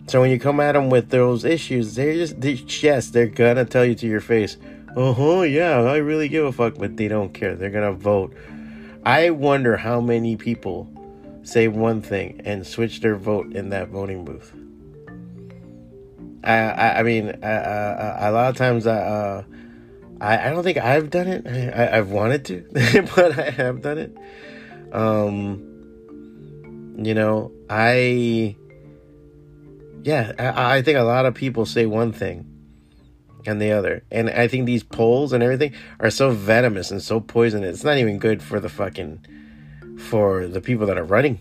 So 0.10 0.22
when 0.22 0.32
you 0.32 0.40
come 0.40 0.60
at 0.60 0.72
them 0.72 0.90
with 0.90 1.10
those 1.10 1.46
issues, 1.46 1.94
they're 1.94 2.16
just, 2.16 2.42
they, 2.42 2.54
yes, 2.54 3.12
they're 3.12 3.28
gonna 3.28 3.64
tell 3.64 3.86
you 3.86 3.94
to 3.94 4.08
your 4.08 4.22
face, 4.22 4.58
uh 4.98 5.14
huh, 5.14 5.42
yeah, 5.42 5.82
I 5.82 5.98
really 5.98 6.28
give 6.28 6.46
a 6.46 6.52
fuck, 6.52 6.80
but 6.80 6.98
they 6.98 7.08
don't 7.08 7.32
care. 7.32 7.56
They're 7.56 7.70
gonna 7.70 7.94
vote. 7.94 8.34
I 9.06 9.30
wonder 9.30 9.78
how 9.78 10.02
many 10.02 10.36
people 10.36 10.90
say 11.44 11.68
one 11.68 12.02
thing 12.02 12.42
and 12.44 12.66
switch 12.66 13.02
their 13.02 13.18
vote 13.18 13.54
in 13.54 13.70
that 13.70 13.90
voting 13.90 14.26
booth. 14.26 14.52
I, 16.44 16.56
I, 16.56 17.00
I 17.02 17.04
mean, 17.04 17.38
I, 17.44 17.52
I, 17.52 18.30
a 18.30 18.32
lot 18.32 18.50
of 18.50 18.58
times, 18.58 18.88
uh, 18.88 19.44
I, 20.20 20.48
I 20.48 20.50
don't 20.50 20.64
think 20.64 20.80
I've 20.80 21.12
done 21.12 21.28
it. 21.28 21.46
I, 21.46 21.98
have 21.98 22.10
wanted 22.10 22.46
to, 22.46 23.08
but 23.16 23.38
I 23.38 23.52
have 23.52 23.84
done 23.84 24.00
it. 24.00 24.18
Um, 24.92 26.96
you 26.98 27.14
know, 27.14 27.52
I 27.70 28.56
yeah, 30.04 30.34
I, 30.40 30.78
I 30.78 30.82
think 30.82 30.98
a 30.98 31.04
lot 31.04 31.26
of 31.26 31.34
people 31.34 31.66
say 31.66 31.86
one 31.86 32.12
thing 32.12 32.46
and 33.46 33.62
the 33.62 33.72
other. 33.72 34.04
And 34.12 34.30
I 34.30 34.48
think 34.48 34.66
these 34.66 34.84
polls 34.84 35.34
and 35.34 35.44
everything 35.44 35.74
are 36.00 36.10
so 36.10 36.32
venomous 36.32 36.92
and 36.92 37.02
so 37.02 37.20
poisonous. 37.20 37.76
It's 37.76 37.84
not 37.84 37.98
even 37.98 38.20
good 38.20 38.42
for 38.44 38.60
the 38.60 38.70
fucking 38.70 39.26
for 40.10 40.48
the 40.48 40.62
people 40.62 40.88
that 40.88 40.98
are 40.98 41.04
running. 41.04 41.40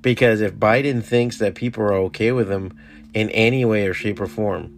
Because 0.00 0.40
if 0.40 0.54
Biden 0.54 1.02
thinks 1.02 1.38
that 1.38 1.54
people 1.54 1.82
are 1.84 1.94
okay 1.94 2.32
with 2.32 2.50
him 2.50 2.78
in 3.14 3.30
any 3.30 3.64
way 3.64 3.86
or 3.86 3.94
shape 3.94 4.20
or 4.20 4.26
form, 4.26 4.72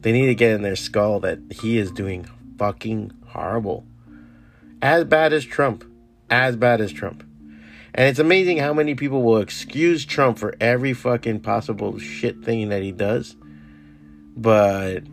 they 0.00 0.12
need 0.12 0.26
to 0.26 0.34
get 0.34 0.52
in 0.52 0.62
their 0.62 0.76
skull 0.76 1.20
that 1.20 1.38
he 1.50 1.78
is 1.78 1.90
doing 1.92 2.26
fucking 2.58 3.12
horrible. 3.28 3.86
as 4.82 5.04
bad 5.04 5.32
as 5.32 5.44
Trump, 5.44 5.84
as 6.30 6.56
bad 6.56 6.80
as 6.80 6.92
Trump. 6.92 7.24
And 7.94 8.08
it's 8.08 8.18
amazing 8.18 8.58
how 8.58 8.72
many 8.72 8.94
people 8.94 9.22
will 9.22 9.38
excuse 9.38 10.04
Trump 10.04 10.38
for 10.38 10.54
every 10.60 10.92
fucking 10.92 11.40
possible 11.40 11.98
shit 11.98 12.44
thing 12.44 12.68
that 12.68 12.82
he 12.82 12.92
does. 12.92 13.36
But 14.36 15.04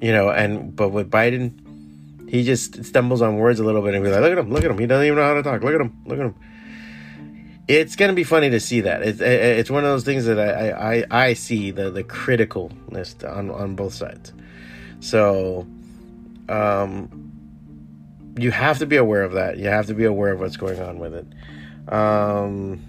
you 0.00 0.12
know, 0.12 0.30
and 0.30 0.74
but 0.74 0.90
with 0.90 1.10
Biden, 1.10 2.28
he 2.28 2.44
just 2.44 2.84
stumbles 2.84 3.22
on 3.22 3.36
words 3.36 3.60
a 3.60 3.64
little 3.64 3.82
bit 3.82 3.94
and 3.94 4.04
be 4.04 4.10
like, 4.10 4.20
"Look 4.20 4.32
at 4.32 4.38
him, 4.38 4.50
look 4.52 4.64
at 4.64 4.70
him. 4.70 4.78
He 4.78 4.86
doesn't 4.86 5.06
even 5.06 5.16
know 5.16 5.24
how 5.24 5.34
to 5.34 5.42
talk. 5.42 5.62
Look 5.62 5.74
at 5.74 5.80
him, 5.80 5.96
look 6.06 6.18
at 6.18 6.26
him." 6.26 6.34
It's 7.66 7.96
gonna 7.96 8.12
be 8.12 8.24
funny 8.24 8.50
to 8.50 8.60
see 8.60 8.82
that. 8.82 9.02
It's 9.02 9.20
it's 9.20 9.70
one 9.70 9.84
of 9.84 9.90
those 9.90 10.04
things 10.04 10.26
that 10.26 10.38
I 10.38 10.98
I, 10.98 11.28
I 11.28 11.32
see 11.32 11.70
the 11.70 11.90
the 11.90 12.04
criticalness 12.04 13.24
on 13.24 13.50
on 13.50 13.74
both 13.74 13.94
sides. 13.94 14.32
So, 15.00 15.66
um, 16.48 17.32
you 18.38 18.50
have 18.50 18.78
to 18.78 18.86
be 18.86 18.96
aware 18.96 19.22
of 19.22 19.32
that. 19.32 19.58
You 19.58 19.68
have 19.68 19.86
to 19.86 19.94
be 19.94 20.04
aware 20.04 20.32
of 20.32 20.40
what's 20.40 20.56
going 20.56 20.80
on 20.80 20.98
with 20.98 21.14
it. 21.14 21.26
Um, 21.88 22.82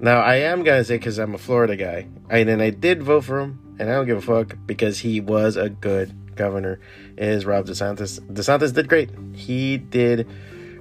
now 0.00 0.20
I 0.20 0.36
am 0.36 0.62
gonna 0.62 0.84
say 0.84 0.96
because 0.96 1.18
I'm 1.18 1.34
a 1.34 1.38
Florida 1.38 1.76
guy, 1.76 2.06
and 2.28 2.62
I 2.62 2.70
did 2.70 3.02
vote 3.02 3.24
for 3.24 3.40
him, 3.40 3.76
and 3.78 3.90
I 3.90 3.94
don't 3.94 4.06
give 4.06 4.18
a 4.18 4.22
fuck 4.22 4.56
because 4.66 4.98
he 4.98 5.20
was 5.20 5.56
a 5.56 5.68
good 5.68 6.12
governor. 6.36 6.80
Is 7.16 7.44
Rob 7.44 7.66
DeSantis? 7.66 8.20
DeSantis 8.32 8.74
did 8.74 8.88
great. 8.88 9.10
He 9.34 9.76
did 9.76 10.26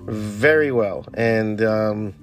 very 0.06 0.72
well, 0.72 1.06
and 1.14 1.62
um, 1.62 2.14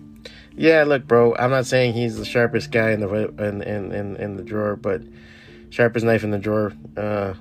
yeah, 0.57 0.85
look, 0.85 1.07
bro, 1.07 1.35
I'm 1.37 1.51
not 1.51 1.67
saying 1.67 1.95
he's 1.95 2.17
the 2.17 2.25
sharpest 2.25 2.71
guy 2.71 2.93
in 2.93 3.01
the 3.01 3.09
in 3.39 3.63
in 3.63 3.93
in, 3.93 4.17
in 4.17 4.37
the 4.37 4.43
drawer, 4.43 4.77
but 4.77 5.03
sharpest 5.71 6.05
knife 6.05 6.25
in 6.25 6.31
the 6.31 6.39
drawer. 6.39 6.73
Uh, 6.97 7.35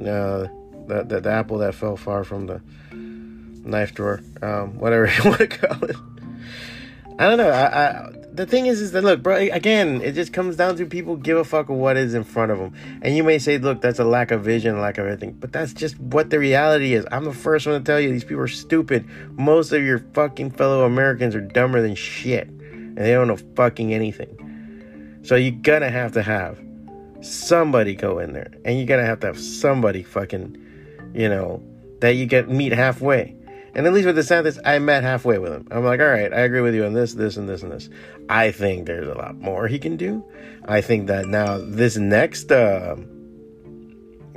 uh, 0.00 0.48
the, 0.86 1.04
the, 1.06 1.20
the 1.20 1.30
apple 1.30 1.58
that 1.58 1.74
fell 1.74 1.96
far 1.96 2.24
from 2.24 2.46
the 2.46 2.60
knife 2.92 3.94
drawer, 3.94 4.20
um, 4.42 4.78
whatever 4.78 5.06
you 5.16 5.24
want 5.24 5.38
to 5.38 5.46
call 5.46 5.84
it. 5.84 5.96
I 7.20 7.28
don't 7.28 7.36
know. 7.36 7.50
I, 7.50 7.88
I, 7.88 8.12
the 8.32 8.46
thing 8.46 8.66
is, 8.66 8.80
is 8.80 8.92
that 8.92 9.04
look, 9.04 9.22
bro. 9.22 9.36
Again, 9.36 10.00
it 10.00 10.12
just 10.12 10.32
comes 10.32 10.56
down 10.56 10.76
to 10.76 10.86
people 10.86 11.16
give 11.16 11.36
a 11.36 11.44
fuck 11.44 11.68
what 11.68 11.96
is 11.96 12.14
in 12.14 12.24
front 12.24 12.50
of 12.50 12.58
them, 12.58 12.74
and 13.02 13.14
you 13.16 13.22
may 13.22 13.38
say, 13.38 13.58
look, 13.58 13.80
that's 13.80 13.98
a 13.98 14.04
lack 14.04 14.30
of 14.30 14.42
vision, 14.42 14.80
lack 14.80 14.98
of 14.98 15.04
everything, 15.04 15.32
but 15.32 15.52
that's 15.52 15.74
just 15.74 15.98
what 16.00 16.30
the 16.30 16.38
reality 16.38 16.94
is. 16.94 17.06
I'm 17.12 17.24
the 17.24 17.34
first 17.34 17.66
one 17.66 17.78
to 17.78 17.84
tell 17.84 18.00
you 18.00 18.10
these 18.10 18.24
people 18.24 18.42
are 18.42 18.48
stupid. 18.48 19.06
Most 19.32 19.72
of 19.72 19.82
your 19.82 19.98
fucking 20.14 20.52
fellow 20.52 20.84
Americans 20.84 21.34
are 21.34 21.40
dumber 21.40 21.82
than 21.82 21.94
shit, 21.94 22.48
and 22.48 22.96
they 22.96 23.12
don't 23.12 23.28
know 23.28 23.36
fucking 23.54 23.92
anything. 23.92 25.20
So 25.22 25.36
you're 25.36 25.52
gonna 25.52 25.90
have 25.90 26.12
to 26.12 26.22
have 26.22 26.58
somebody 27.20 27.94
go 27.94 28.18
in 28.18 28.32
there, 28.32 28.50
and 28.64 28.78
you're 28.78 28.86
gonna 28.86 29.04
have 29.04 29.20
to 29.20 29.26
have 29.26 29.38
somebody 29.38 30.02
fucking 30.02 30.56
you 31.14 31.28
know, 31.28 31.62
that 32.00 32.10
you 32.10 32.26
get 32.26 32.48
meet 32.48 32.72
halfway. 32.72 33.36
And 33.74 33.86
at 33.86 33.92
least 33.92 34.06
with 34.06 34.16
the 34.16 34.22
DeSantis, 34.22 34.58
I 34.64 34.78
met 34.78 35.02
halfway 35.02 35.38
with 35.38 35.52
him. 35.52 35.68
I'm 35.70 35.84
like, 35.84 36.00
all 36.00 36.06
right, 36.06 36.32
I 36.32 36.40
agree 36.40 36.60
with 36.60 36.74
you 36.74 36.84
on 36.84 36.92
this, 36.92 37.14
this, 37.14 37.36
and 37.36 37.48
this, 37.48 37.62
and 37.62 37.70
this. 37.70 37.88
I 38.28 38.50
think 38.50 38.86
there's 38.86 39.08
a 39.08 39.14
lot 39.14 39.36
more 39.36 39.68
he 39.68 39.78
can 39.78 39.96
do. 39.96 40.24
I 40.66 40.80
think 40.80 41.06
that 41.06 41.26
now 41.26 41.58
this 41.58 41.96
next, 41.96 42.50
uh, 42.50 42.96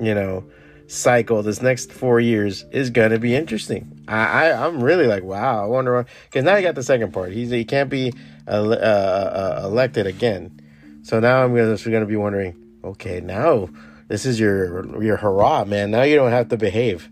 you 0.02 0.14
know, 0.14 0.44
cycle, 0.88 1.42
this 1.42 1.62
next 1.62 1.92
four 1.92 2.20
years 2.20 2.66
is 2.72 2.90
gonna 2.90 3.20
be 3.20 3.36
interesting. 3.36 4.04
I, 4.08 4.50
I 4.50 4.68
am 4.68 4.84
really 4.84 5.08
like, 5.08 5.24
wow. 5.24 5.64
I 5.64 5.68
wonder 5.68 6.06
because 6.26 6.44
now 6.44 6.56
he 6.56 6.64
got 6.64 6.76
the 6.76 6.84
second 6.84 7.14
part. 7.14 7.32
He's 7.32 7.50
he 7.50 7.66
can't 7.66 7.90
be 7.90 8.14
uh, 8.48 8.52
uh, 8.52 9.60
uh, 9.62 9.62
elected 9.66 10.08
again. 10.08 10.60
So 11.04 11.20
now 11.20 11.44
I'm 11.44 11.56
gonna, 11.56 11.78
gonna 11.78 12.06
be 12.06 12.16
wondering, 12.16 12.56
okay, 12.84 13.20
now 13.22 13.70
this 14.08 14.26
is 14.26 14.40
your 14.40 15.02
your 15.04 15.18
hurrah, 15.18 15.66
man. 15.66 15.92
Now 15.92 16.04
you 16.04 16.16
don't 16.16 16.32
have 16.32 16.50
to 16.50 16.58
behave. 16.58 17.10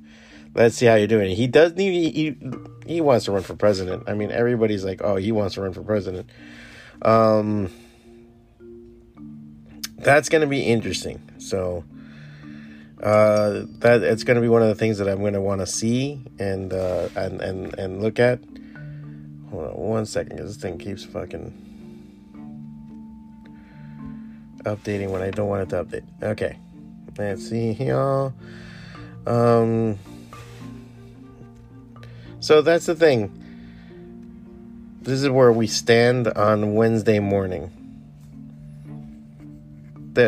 Let's 0.53 0.75
see 0.75 0.85
how 0.85 0.95
you're 0.95 1.07
doing. 1.07 1.35
He 1.35 1.47
does 1.47 1.73
need 1.73 2.13
he, 2.13 2.37
he 2.85 3.01
wants 3.01 3.25
to 3.25 3.31
run 3.31 3.43
for 3.43 3.55
president. 3.55 4.03
I 4.07 4.13
mean, 4.13 4.31
everybody's 4.31 4.83
like, 4.83 5.01
oh, 5.01 5.15
he 5.15 5.31
wants 5.31 5.55
to 5.55 5.61
run 5.61 5.73
for 5.73 5.81
president. 5.81 6.29
Um, 7.01 7.69
that's 9.97 10.29
going 10.29 10.41
to 10.41 10.47
be 10.47 10.61
interesting. 10.61 11.21
So, 11.37 11.83
uh, 13.01 13.63
that 13.79 14.03
it's 14.03 14.23
going 14.23 14.35
to 14.35 14.41
be 14.41 14.49
one 14.49 14.61
of 14.61 14.67
the 14.67 14.75
things 14.75 14.97
that 14.97 15.07
I'm 15.07 15.19
going 15.19 15.33
to 15.33 15.41
want 15.41 15.61
to 15.61 15.67
see 15.67 16.21
and 16.37 16.73
uh, 16.73 17.09
and 17.15 17.41
and 17.41 17.73
and 17.79 18.01
look 18.01 18.19
at. 18.19 18.39
Hold 19.49 19.67
on 19.67 19.77
one 19.77 20.05
second, 20.05 20.35
because 20.35 20.55
this 20.55 20.61
thing 20.61 20.77
keeps 20.77 21.03
fucking 21.05 21.53
updating 24.63 25.09
when 25.09 25.21
I 25.21 25.31
don't 25.31 25.47
want 25.47 25.63
it 25.63 25.69
to 25.69 25.83
update. 25.83 26.03
Okay. 26.21 26.57
Let's 27.17 27.49
see 27.49 27.73
here. 27.73 28.33
Um, 29.27 29.99
so 32.41 32.61
that's 32.61 32.85
the 32.85 32.95
thing. 32.95 33.31
This 35.01 35.23
is 35.23 35.29
where 35.29 35.51
we 35.51 35.67
stand 35.67 36.27
on 36.27 36.75
Wednesday 36.75 37.19
morning. 37.19 37.71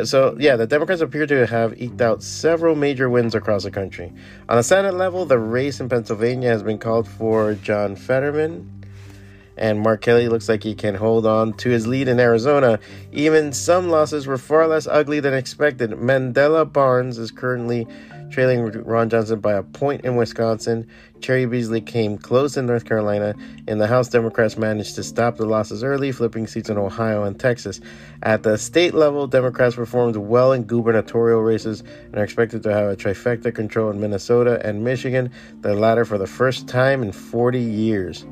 So, 0.05 0.37
yeah, 0.39 0.55
the 0.55 0.65
Democrats 0.65 1.01
appear 1.01 1.27
to 1.27 1.45
have 1.45 1.79
eked 1.79 1.99
out 1.99 2.23
several 2.23 2.73
major 2.73 3.09
wins 3.09 3.35
across 3.35 3.63
the 3.63 3.71
country. 3.71 4.13
On 4.47 4.55
the 4.55 4.63
Senate 4.63 4.93
level, 4.93 5.25
the 5.25 5.37
race 5.37 5.81
in 5.81 5.89
Pennsylvania 5.89 6.47
has 6.47 6.63
been 6.63 6.77
called 6.77 7.05
for 7.05 7.55
John 7.55 7.97
Fetterman 7.97 8.83
and 9.57 9.79
Mark 9.79 10.01
Kelly 10.01 10.27
looks 10.27 10.49
like 10.49 10.63
he 10.63 10.73
can 10.73 10.95
hold 10.95 11.25
on 11.25 11.53
to 11.53 11.69
his 11.69 11.85
lead 11.85 12.07
in 12.07 12.19
Arizona. 12.19 12.79
Even 13.11 13.53
some 13.53 13.89
losses 13.89 14.25
were 14.25 14.37
far 14.37 14.67
less 14.67 14.87
ugly 14.87 15.19
than 15.19 15.33
expected. 15.33 15.91
Mandela 15.91 16.71
Barnes 16.71 17.17
is 17.17 17.31
currently 17.31 17.87
trailing 18.33 18.63
Ron 18.83 19.09
Johnson 19.09 19.39
by 19.39 19.53
a 19.53 19.61
point 19.61 20.03
in 20.03 20.15
Wisconsin. 20.15 20.87
Cheri 21.21 21.45
Beasley 21.45 21.81
came 21.81 22.17
close 22.17 22.57
in 22.57 22.65
North 22.65 22.83
Carolina. 22.83 23.35
and 23.67 23.79
the 23.79 23.85
House, 23.85 24.09
Democrats 24.09 24.57
managed 24.57 24.95
to 24.95 25.03
stop 25.03 25.37
the 25.37 25.45
losses 25.45 25.83
early, 25.83 26.11
flipping 26.11 26.47
seats 26.47 26.69
in 26.69 26.77
Ohio 26.77 27.23
and 27.23 27.39
Texas. 27.39 27.79
At 28.23 28.41
the 28.41 28.57
state 28.57 28.95
level, 28.95 29.27
Democrats 29.27 29.75
performed 29.75 30.15
well 30.15 30.51
in 30.51 30.63
gubernatorial 30.63 31.41
races 31.41 31.81
and 32.05 32.15
are 32.15 32.23
expected 32.23 32.63
to 32.63 32.73
have 32.73 32.89
a 32.89 32.95
trifecta 32.95 33.53
control 33.53 33.91
in 33.91 34.01
Minnesota 34.01 34.59
and 34.65 34.83
Michigan, 34.83 35.31
the 35.61 35.75
latter 35.75 36.03
for 36.03 36.17
the 36.17 36.27
first 36.27 36.67
time 36.67 37.03
in 37.03 37.11
40 37.11 37.59
years. 37.59 38.25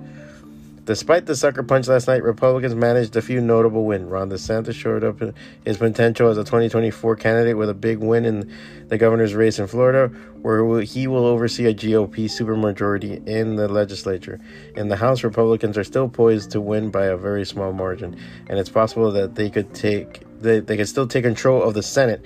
Despite 0.83 1.27
the 1.27 1.35
sucker 1.35 1.61
punch 1.61 1.87
last 1.87 2.07
night, 2.07 2.23
Republicans 2.23 2.73
managed 2.73 3.15
a 3.15 3.21
few 3.21 3.39
notable 3.39 3.85
wins. 3.85 4.09
Ron 4.09 4.31
DeSantis 4.31 4.73
showed 4.73 5.03
up 5.03 5.21
his 5.63 5.77
potential 5.77 6.27
as 6.29 6.37
a 6.37 6.43
2024 6.43 7.15
candidate 7.17 7.55
with 7.55 7.69
a 7.69 7.75
big 7.75 7.99
win 7.99 8.25
in 8.25 8.51
the 8.87 8.97
governor's 8.97 9.35
race 9.35 9.59
in 9.59 9.67
Florida, 9.67 10.07
where 10.41 10.81
he 10.81 11.05
will 11.05 11.25
oversee 11.25 11.65
a 11.65 11.73
GOP 11.73 12.25
supermajority 12.25 13.25
in 13.27 13.57
the 13.57 13.67
legislature. 13.67 14.39
In 14.75 14.87
the 14.87 14.95
House, 14.95 15.23
Republicans 15.23 15.77
are 15.77 15.83
still 15.83 16.09
poised 16.09 16.49
to 16.51 16.59
win 16.59 16.89
by 16.89 17.05
a 17.05 17.15
very 17.15 17.45
small 17.45 17.73
margin, 17.73 18.17
and 18.49 18.57
it's 18.57 18.69
possible 18.69 19.11
that 19.11 19.35
they 19.35 19.51
could 19.51 19.75
take 19.75 20.23
they, 20.41 20.59
they 20.59 20.77
could 20.77 20.89
still 20.89 21.05
take 21.05 21.23
control 21.23 21.61
of 21.61 21.75
the 21.75 21.83
Senate. 21.83 22.25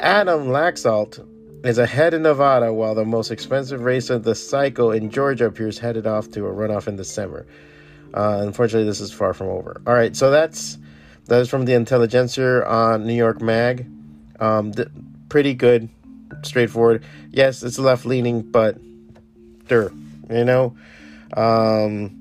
Adam 0.00 0.48
Laxalt 0.48 1.26
is 1.64 1.78
ahead 1.78 2.12
in 2.12 2.22
Nevada, 2.22 2.72
while 2.72 2.94
the 2.94 3.06
most 3.06 3.30
expensive 3.30 3.80
race 3.80 4.10
of 4.10 4.22
the 4.24 4.34
cycle 4.34 4.92
in 4.92 5.10
Georgia 5.10 5.46
appears 5.46 5.78
headed 5.78 6.06
off 6.06 6.30
to 6.32 6.46
a 6.46 6.52
runoff 6.52 6.86
in 6.86 6.96
December. 6.96 7.46
Uh, 8.14 8.40
unfortunately, 8.42 8.86
this 8.88 9.00
is 9.00 9.12
far 9.12 9.34
from 9.34 9.48
over. 9.48 9.80
All 9.86 9.94
right, 9.94 10.16
so 10.16 10.30
that's 10.30 10.78
that 11.26 11.40
is 11.40 11.48
from 11.48 11.64
the 11.64 11.74
Intelligencer 11.74 12.64
on 12.64 13.06
New 13.06 13.14
York 13.14 13.40
Mag. 13.40 13.86
Um, 14.40 14.72
th- 14.72 14.88
pretty 15.28 15.54
good, 15.54 15.88
straightforward. 16.42 17.04
Yes, 17.30 17.62
it's 17.62 17.78
left 17.78 18.06
leaning, 18.06 18.42
but 18.42 18.78
there, 19.66 19.90
you 20.30 20.44
know. 20.44 20.76
Um, 21.36 22.18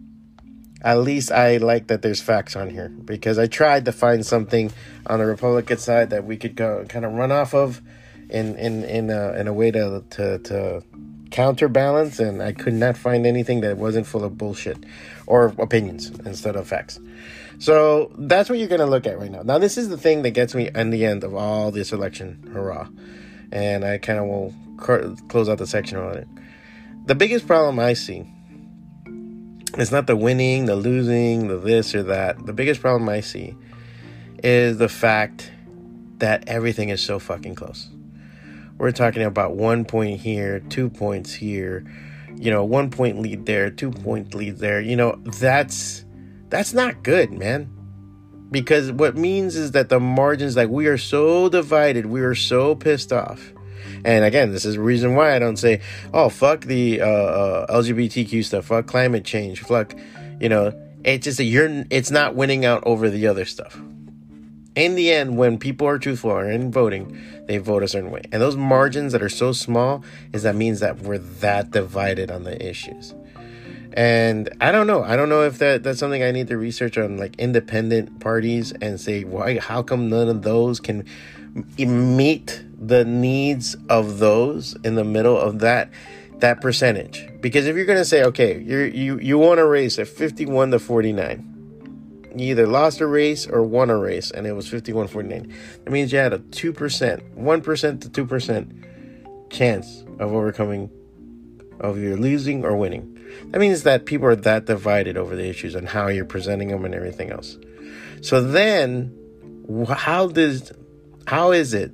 at 0.84 1.00
least 1.00 1.32
I 1.32 1.58
like 1.58 1.88
that 1.88 2.02
there's 2.02 2.22
facts 2.22 2.56
on 2.56 2.70
here 2.70 2.90
because 2.90 3.40
I 3.40 3.48
tried 3.48 3.86
to 3.86 3.92
find 3.92 4.26
something 4.26 4.72
on 5.08 5.20
the 5.20 5.26
Republican 5.26 5.78
side 5.78 6.12
that 6.12 6.26
we 6.26 6.38
could 6.38 6.56
go 6.56 6.86
kind 6.88 7.06
of 7.06 7.14
run 7.14 7.32
off 7.32 7.54
of 7.54 7.82
in 8.30 8.56
in 8.58 8.84
in 8.84 9.10
a, 9.10 9.34
in 9.34 9.48
a 9.48 9.54
way 9.54 9.72
to 9.72 10.04
to 10.12 10.40
to 10.40 10.84
counterbalance, 11.32 12.20
and 12.20 12.42
I 12.42 12.52
could 12.52 12.74
not 12.74 12.98
find 12.98 13.26
anything 13.26 13.62
that 13.62 13.78
wasn't 13.78 14.08
full 14.08 14.24
of 14.24 14.38
bullshit 14.38 14.78
or 15.26 15.54
opinions 15.58 16.10
instead 16.26 16.56
of 16.56 16.68
facts. 16.68 17.00
So 17.60 18.12
that's 18.18 18.50
what 18.50 18.60
you're 18.60 18.68
going 18.68 18.82
to 18.82 18.88
look 18.88 19.08
at 19.08 19.20
right 19.20 19.32
now. 19.32 19.42
Now, 19.42 19.58
this 19.58 19.78
is 19.78 19.90
the 19.90 19.98
thing 19.98 20.22
that 20.22 20.32
gets 20.32 20.54
me 20.54 20.70
in 20.74 20.90
the 20.92 21.06
end 21.06 21.24
of 21.24 21.34
all 21.34 21.72
this 21.72 21.92
election 21.92 22.50
hurrah. 22.54 22.88
And 23.52 23.84
I 23.84 23.98
kind 23.98 24.20
of 24.20 24.26
will 24.26 24.54
close 24.78 25.50
out 25.50 25.58
the 25.58 25.66
section 25.66 25.98
on 25.98 26.18
it. 26.18 26.28
The 27.06 27.16
biggest 27.16 27.48
problem 27.48 27.80
I 27.80 27.94
see 27.94 28.26
is 29.78 29.92
not 29.92 30.08
the 30.08 30.16
winning, 30.16 30.66
the 30.66 30.76
losing, 30.76 31.48
the 31.48 31.58
this 31.58 31.96
or 31.96 32.04
that. 32.04 32.46
The 32.46 32.54
biggest 32.54 32.82
problem 32.82 33.10
I 33.10 33.22
see 33.22 33.56
is 34.44 34.78
the 34.78 34.90
fact 34.90 35.52
that 36.20 36.48
everything 36.48 36.90
is 36.90 37.02
so 37.02 37.18
fucking 37.18 37.56
close. 37.56 37.90
We're 38.78 38.92
talking 38.92 39.24
about 39.24 39.56
one 39.56 39.86
point 39.86 40.20
here, 40.20 40.60
two 40.60 40.90
points 40.90 41.34
here, 41.34 41.84
you 42.36 42.52
know, 42.52 42.64
one 42.64 42.92
point 42.92 43.20
lead 43.20 43.46
there, 43.46 43.72
two 43.72 43.92
point 43.92 44.36
lead 44.36 44.58
there. 44.58 44.80
You 44.80 44.96
know, 44.96 45.16
that's 45.40 46.06
that's 46.50 46.74
not 46.74 47.04
good, 47.04 47.32
man. 47.32 47.74
Because 48.52 48.92
what 48.92 49.18
means 49.18 49.56
is 49.56 49.72
that 49.72 49.90
the 49.90 50.00
margins, 50.00 50.56
like 50.56 50.70
we 50.70 50.88
are 50.88 50.98
so 50.98 51.50
divided, 51.50 52.06
we 52.06 52.22
are 52.22 52.36
so 52.36 52.76
pissed 52.76 53.12
off. 53.12 53.54
And 54.06 54.24
again, 54.24 54.52
this 54.52 54.64
is 54.64 54.76
the 54.76 54.82
reason 54.82 55.16
why 55.16 55.36
I 55.36 55.40
don't 55.40 55.58
say, 55.58 55.82
"Oh, 56.14 56.30
fuck 56.30 56.62
the 56.62 57.02
uh, 57.02 57.06
uh, 57.06 57.82
LGBTQ 57.82 58.46
stuff, 58.46 58.66
fuck 58.66 58.86
climate 58.86 59.26
change, 59.26 59.62
fuck," 59.62 59.96
you 60.40 60.50
know. 60.50 60.74
It's 61.04 61.24
just 61.24 61.38
that 61.38 61.46
you're. 61.46 61.86
It's 61.90 62.12
not 62.12 62.36
winning 62.36 62.66
out 62.66 62.84
over 62.86 63.10
the 63.10 63.28
other 63.28 63.46
stuff. 63.46 63.80
In 64.78 64.94
the 64.94 65.12
end, 65.12 65.38
when 65.38 65.58
people 65.58 65.88
are 65.88 65.98
truthful 65.98 66.38
and 66.38 66.54
in 66.54 66.72
voting, 66.72 67.20
they 67.48 67.58
vote 67.58 67.82
a 67.82 67.88
certain 67.88 68.12
way. 68.12 68.22
And 68.32 68.40
those 68.40 68.56
margins 68.56 69.12
that 69.12 69.24
are 69.24 69.30
so 69.30 69.52
small 69.52 70.04
is 70.34 70.44
that 70.44 70.56
means 70.56 70.82
that 70.82 71.00
we're 71.00 71.18
that 71.18 71.72
divided 71.72 72.30
on 72.30 72.44
the 72.44 72.64
issues. 72.64 73.16
And 73.94 74.56
I 74.62 74.72
don't 74.72 74.86
know. 74.86 75.04
I 75.04 75.16
don't 75.16 75.30
know 75.30 75.42
if 75.42 75.58
that 75.58 75.82
that's 75.82 75.98
something 75.98 76.22
I 76.22 76.30
need 76.30 76.48
to 76.50 76.58
research 76.60 76.96
on 77.00 77.18
like 77.18 77.36
independent 77.38 78.20
parties 78.20 78.72
and 78.72 79.02
say 79.02 79.24
why 79.24 79.58
how 79.58 79.82
come 79.82 80.10
none 80.10 80.30
of 80.30 80.44
those 80.44 80.80
can 80.80 81.06
meet 81.80 82.64
the 82.80 83.04
needs 83.04 83.76
of 83.90 84.20
those 84.20 84.78
in 84.84 84.94
the 84.94 85.04
middle 85.04 85.36
of 85.36 85.58
that 85.62 85.90
that 86.38 86.62
percentage. 86.62 87.28
Because 87.42 87.66
if 87.66 87.76
you're 87.76 87.88
to 87.88 88.06
say 88.06 88.24
okay, 88.26 88.62
you 88.62 88.78
you 88.82 89.18
you 89.18 89.40
want 89.40 89.60
a 89.60 89.66
race 89.66 89.98
at 89.98 90.08
51 90.08 90.70
to 90.70 90.78
49. 90.78 91.57
You 92.36 92.52
either 92.52 92.68
lost 92.68 93.02
a 93.02 93.08
race 93.08 93.48
or 93.48 93.64
won 93.64 93.90
a 93.90 93.98
race 93.98 94.32
and 94.32 94.46
it 94.46 94.54
was 94.54 94.68
51 94.68 95.08
49. 95.08 95.54
That 95.84 95.92
means 95.92 96.12
you 96.12 96.20
had 96.20 96.34
a 96.34 96.40
2%, 96.40 96.74
1% 96.74 98.14
to 98.14 98.26
2% 98.26 99.52
chance 99.52 100.04
of 100.20 100.34
overcoming 100.34 100.90
of 101.80 101.98
your 102.00 102.18
losing 102.18 102.66
or 102.66 102.76
winning. 102.76 103.18
That 103.52 103.60
means 103.60 103.84
that 103.84 104.06
people 104.06 104.28
are 104.28 104.36
that 104.36 104.66
divided 104.66 105.18
over 105.18 105.36
the 105.36 105.48
issues 105.48 105.76
and 105.76 105.88
how 105.88 106.08
you're 106.08 106.26
presenting 106.26 106.70
them 106.70 106.86
and 106.86 106.96
everything 106.96 107.32
else. 107.32 107.58
So 108.22 108.42
then, 108.42 109.16
how 109.88 110.28
does, 110.28 110.72
how 111.28 111.52
is 111.52 111.74
it? 111.74 111.92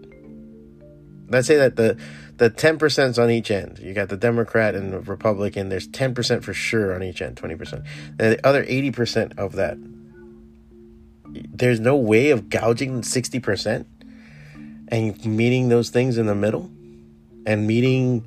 Let's 1.30 1.48
say 1.48 1.58
that 1.58 1.76
the 1.76 1.98
the 2.38 2.50
ten 2.50 2.78
percent 2.78 3.20
on 3.20 3.30
each 3.30 3.52
end. 3.52 3.80
You 3.80 3.94
got 3.94 4.10
the 4.10 4.18
Democrat 4.18 4.76
and 4.76 4.94
the 4.94 5.00
Republican. 5.00 5.70
There's 5.70 5.88
ten 5.88 6.14
percent 6.14 6.44
for 6.44 6.54
sure 6.54 6.94
on 6.94 7.04
each 7.04 7.22
end, 7.22 7.38
twenty 7.38 7.56
percent. 7.56 7.84
And 8.20 8.34
the 8.34 8.48
other 8.48 8.64
eighty 8.68 8.92
percent 8.92 9.34
of 9.38 9.54
that, 9.54 9.78
there's 11.34 11.80
no 11.80 11.96
way 11.96 12.30
of 12.30 12.50
gouging 12.50 13.04
sixty 13.04 13.40
percent 13.40 13.88
and 14.88 15.26
meeting 15.26 15.70
those 15.70 15.90
things 15.90 16.18
in 16.18 16.26
the 16.26 16.36
middle, 16.36 16.70
and 17.46 17.68
meeting 17.68 18.26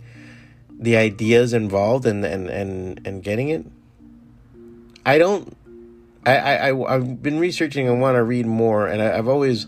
the 0.78 0.96
ideas 0.96 1.52
involved 1.52 2.06
and 2.06 2.25
and 2.25 2.48
and 2.48 3.00
and 3.06 3.22
getting 3.22 3.48
it. 3.48 3.64
I 5.04 5.18
don't. 5.18 5.56
I 6.25 6.36
I 6.70 6.94
I've 6.94 7.22
been 7.22 7.38
researching 7.38 7.88
and 7.88 8.00
want 8.00 8.16
to 8.16 8.22
read 8.22 8.46
more, 8.46 8.86
and 8.86 9.00
I, 9.00 9.16
I've 9.16 9.28
always 9.28 9.66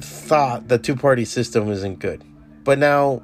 thought 0.00 0.68
the 0.68 0.78
two 0.78 0.96
party 0.96 1.24
system 1.24 1.68
isn't 1.70 1.98
good, 1.98 2.22
but 2.62 2.78
now 2.78 3.22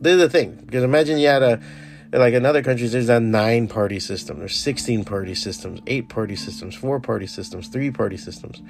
there's 0.00 0.20
the 0.20 0.28
thing 0.28 0.52
because 0.54 0.84
imagine 0.84 1.18
you 1.18 1.26
had 1.26 1.42
a 1.42 1.60
like 2.12 2.34
in 2.34 2.46
other 2.46 2.62
countries 2.62 2.92
there's 2.92 3.08
a 3.08 3.20
nine 3.20 3.68
party 3.68 4.00
system 4.00 4.38
there's 4.38 4.56
16 4.56 5.04
party 5.04 5.34
systems 5.34 5.80
eight 5.86 6.08
party 6.08 6.36
systems 6.36 6.74
four 6.74 7.00
party 7.00 7.26
systems 7.26 7.68
three 7.68 7.90
party 7.90 8.16
systems 8.16 8.62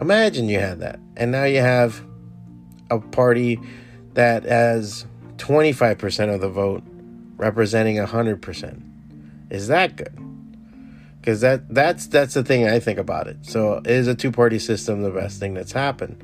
imagine 0.00 0.48
you 0.48 0.58
had 0.58 0.80
that 0.80 0.98
and 1.16 1.30
now 1.30 1.44
you 1.44 1.60
have 1.60 2.02
a 2.90 2.98
party 2.98 3.60
that 4.14 4.44
has 4.44 5.06
25% 5.36 6.34
of 6.34 6.40
the 6.40 6.48
vote 6.48 6.82
representing 7.36 7.96
100%. 7.96 8.82
Is 9.50 9.68
that 9.68 9.96
good? 9.96 10.18
Because 11.20 11.40
that 11.40 11.68
that's 11.74 12.06
that's 12.06 12.34
the 12.34 12.44
thing 12.44 12.68
I 12.68 12.78
think 12.78 12.98
about 12.98 13.26
it. 13.26 13.38
So 13.42 13.82
is 13.84 14.06
a 14.06 14.14
two 14.14 14.30
party 14.30 14.60
system 14.60 15.02
the 15.02 15.10
best 15.10 15.40
thing 15.40 15.54
that's 15.54 15.72
happened? 15.72 16.22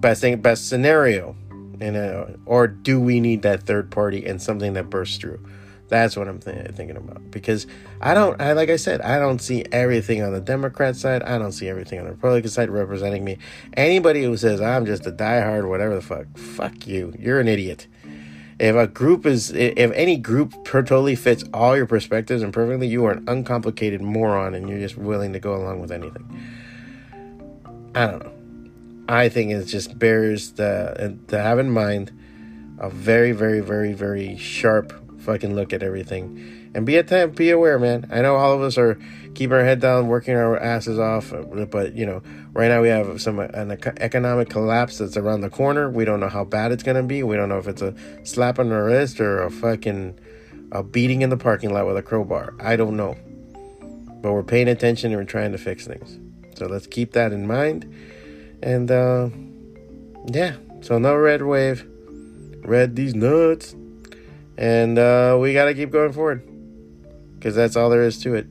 Best 0.00 0.20
thing, 0.20 0.40
best 0.42 0.68
scenario, 0.68 1.34
you 1.80 1.90
know, 1.90 2.36
or 2.44 2.66
do 2.66 3.00
we 3.00 3.18
need 3.18 3.42
that 3.42 3.62
third 3.62 3.90
party 3.90 4.26
and 4.26 4.40
something 4.40 4.74
that 4.74 4.90
bursts 4.90 5.16
through? 5.16 5.44
That's 5.88 6.16
what 6.16 6.26
I'm 6.28 6.40
th- 6.40 6.72
thinking 6.72 6.96
about 6.96 7.30
because 7.30 7.66
I 8.00 8.12
don't, 8.14 8.40
I 8.40 8.52
like 8.52 8.70
I 8.70 8.76
said, 8.76 9.00
I 9.02 9.18
don't 9.18 9.40
see 9.40 9.64
everything 9.70 10.22
on 10.22 10.32
the 10.32 10.40
Democrat 10.40 10.96
side. 10.96 11.22
I 11.22 11.38
don't 11.38 11.52
see 11.52 11.68
everything 11.68 11.98
on 12.00 12.06
the 12.06 12.12
Republican 12.12 12.50
side 12.50 12.70
representing 12.70 13.24
me. 13.24 13.38
Anybody 13.76 14.24
who 14.24 14.36
says 14.36 14.60
I'm 14.60 14.86
just 14.86 15.06
a 15.06 15.12
diehard, 15.12 15.68
whatever 15.68 15.94
the 15.94 16.02
fuck, 16.02 16.26
fuck 16.36 16.86
you. 16.86 17.14
You're 17.18 17.40
an 17.40 17.48
idiot 17.48 17.86
if 18.58 18.74
a 18.74 18.86
group 18.86 19.26
is 19.26 19.50
if 19.50 19.92
any 19.92 20.16
group 20.16 20.52
totally 20.64 21.14
fits 21.14 21.44
all 21.52 21.76
your 21.76 21.86
perspectives 21.86 22.42
and 22.42 22.52
perfectly 22.52 22.86
you 22.86 23.04
are 23.04 23.12
an 23.12 23.24
uncomplicated 23.28 24.00
moron 24.00 24.54
and 24.54 24.68
you're 24.68 24.78
just 24.78 24.96
willing 24.96 25.32
to 25.32 25.38
go 25.38 25.54
along 25.54 25.80
with 25.80 25.92
anything 25.92 26.26
i 27.94 28.06
don't 28.06 28.24
know 28.24 28.32
i 29.08 29.28
think 29.28 29.50
it 29.50 29.64
just 29.64 29.98
bears 29.98 30.52
to, 30.52 31.16
to 31.28 31.38
have 31.38 31.58
in 31.58 31.70
mind 31.70 32.10
a 32.78 32.88
very 32.88 33.32
very 33.32 33.60
very 33.60 33.92
very 33.92 34.36
sharp 34.38 34.92
fucking 35.26 35.54
look 35.54 35.72
at 35.72 35.82
everything 35.82 36.70
and 36.74 36.86
be 36.86 36.96
at 36.96 37.34
be 37.34 37.50
aware 37.50 37.78
man 37.78 38.08
i 38.12 38.22
know 38.22 38.36
all 38.36 38.54
of 38.54 38.62
us 38.62 38.78
are 38.78 38.98
keeping 39.34 39.52
our 39.52 39.64
head 39.64 39.80
down 39.80 40.06
working 40.06 40.34
our 40.34 40.56
asses 40.56 40.98
off 40.98 41.32
but 41.70 41.94
you 41.94 42.06
know 42.06 42.22
Right 42.56 42.68
now, 42.68 42.80
we 42.80 42.88
have 42.88 43.20
some 43.20 43.38
an 43.38 43.72
economic 43.98 44.48
collapse 44.48 44.96
that's 44.96 45.18
around 45.18 45.42
the 45.42 45.50
corner. 45.50 45.90
We 45.90 46.06
don't 46.06 46.20
know 46.20 46.30
how 46.30 46.42
bad 46.42 46.72
it's 46.72 46.82
gonna 46.82 47.02
be. 47.02 47.22
We 47.22 47.36
don't 47.36 47.50
know 47.50 47.58
if 47.58 47.68
it's 47.68 47.82
a 47.82 47.94
slap 48.24 48.58
on 48.58 48.70
the 48.70 48.76
wrist 48.76 49.20
or 49.20 49.42
a 49.42 49.50
fucking 49.50 50.18
a 50.72 50.82
beating 50.82 51.20
in 51.20 51.28
the 51.28 51.36
parking 51.36 51.74
lot 51.74 51.86
with 51.86 51.98
a 51.98 52.02
crowbar. 52.02 52.54
I 52.58 52.76
don't 52.76 52.96
know, 52.96 53.14
but 54.22 54.32
we're 54.32 54.42
paying 54.42 54.68
attention 54.68 55.12
and 55.12 55.20
we're 55.20 55.26
trying 55.26 55.52
to 55.52 55.58
fix 55.58 55.86
things. 55.86 56.18
So 56.56 56.64
let's 56.64 56.86
keep 56.86 57.12
that 57.12 57.30
in 57.30 57.46
mind. 57.46 57.94
And 58.62 58.90
uh, 58.90 59.28
yeah, 60.24 60.56
so 60.80 60.96
no 60.96 61.14
red 61.14 61.42
wave, 61.42 61.86
red 62.64 62.96
these 62.96 63.14
nuts, 63.14 63.74
and 64.58 64.98
uh, 64.98 65.36
we 65.40 65.52
gotta 65.52 65.74
keep 65.74 65.90
going 65.90 66.12
forward 66.12 66.46
because 67.34 67.54
that's 67.54 67.76
all 67.76 67.90
there 67.90 68.02
is 68.02 68.18
to 68.22 68.34
it. 68.34 68.46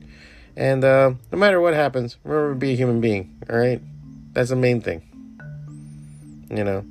And 0.56 0.82
uh, 0.84 1.12
no 1.30 1.38
matter 1.38 1.60
what 1.60 1.74
happens, 1.74 2.16
remember 2.24 2.54
to 2.54 2.58
be 2.58 2.72
a 2.72 2.76
human 2.76 3.00
being. 3.00 3.36
All 3.50 3.56
right. 3.56 3.80
That's 4.32 4.50
the 4.50 4.56
main 4.56 4.80
thing. 4.80 5.02
You 6.50 6.64
know? 6.64 6.84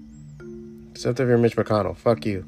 Except 0.92 1.20
if 1.20 1.28
you're 1.28 1.38
Mitch 1.38 1.56
McConnell. 1.56 1.98
Fuck 1.98 2.26
you. 2.26 2.46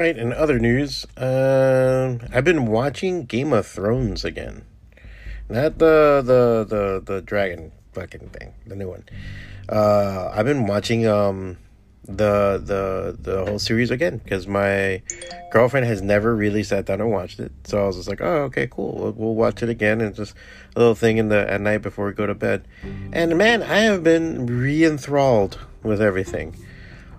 Right, 0.00 0.16
in 0.16 0.32
other 0.32 0.58
news, 0.58 1.04
uh, 1.16 2.18
I've 2.32 2.44
been 2.44 2.66
watching 2.66 3.24
Game 3.24 3.52
of 3.52 3.66
Thrones 3.66 4.24
again. 4.24 4.64
Not 5.48 5.78
the 5.78 6.22
the 6.24 6.64
the 6.68 7.02
the 7.04 7.20
dragon 7.20 7.72
fucking 7.92 8.30
thing, 8.30 8.54
the 8.66 8.76
new 8.76 8.88
one. 8.88 9.04
Uh, 9.68 10.30
I've 10.32 10.46
been 10.46 10.66
watching 10.66 11.06
um 11.06 11.58
the 12.04 12.60
the 12.64 13.16
the 13.20 13.44
whole 13.44 13.58
series 13.58 13.90
again 13.90 14.18
because 14.18 14.46
my 14.46 15.02
girlfriend 15.52 15.86
has 15.86 16.00
never 16.00 16.34
really 16.34 16.62
sat 16.62 16.86
down 16.86 17.00
and 17.00 17.10
watched 17.10 17.40
it. 17.40 17.52
So 17.64 17.82
I 17.82 17.86
was 17.86 17.96
just 17.96 18.08
like, 18.08 18.20
oh, 18.20 18.44
okay, 18.44 18.68
cool. 18.68 18.94
We'll, 18.94 19.12
we'll 19.12 19.34
watch 19.34 19.62
it 19.62 19.68
again 19.68 20.00
and 20.00 20.14
just 20.14 20.34
a 20.76 20.78
little 20.78 20.94
thing 20.94 21.18
in 21.18 21.28
the 21.28 21.50
at 21.50 21.60
night 21.60 21.82
before 21.82 22.06
we 22.06 22.12
go 22.12 22.26
to 22.26 22.34
bed. 22.34 22.66
And 23.12 23.36
man, 23.36 23.62
I 23.62 23.80
have 23.80 24.02
been 24.02 24.46
re-enthralled 24.46 25.58
with 25.82 26.00
everything. 26.00 26.56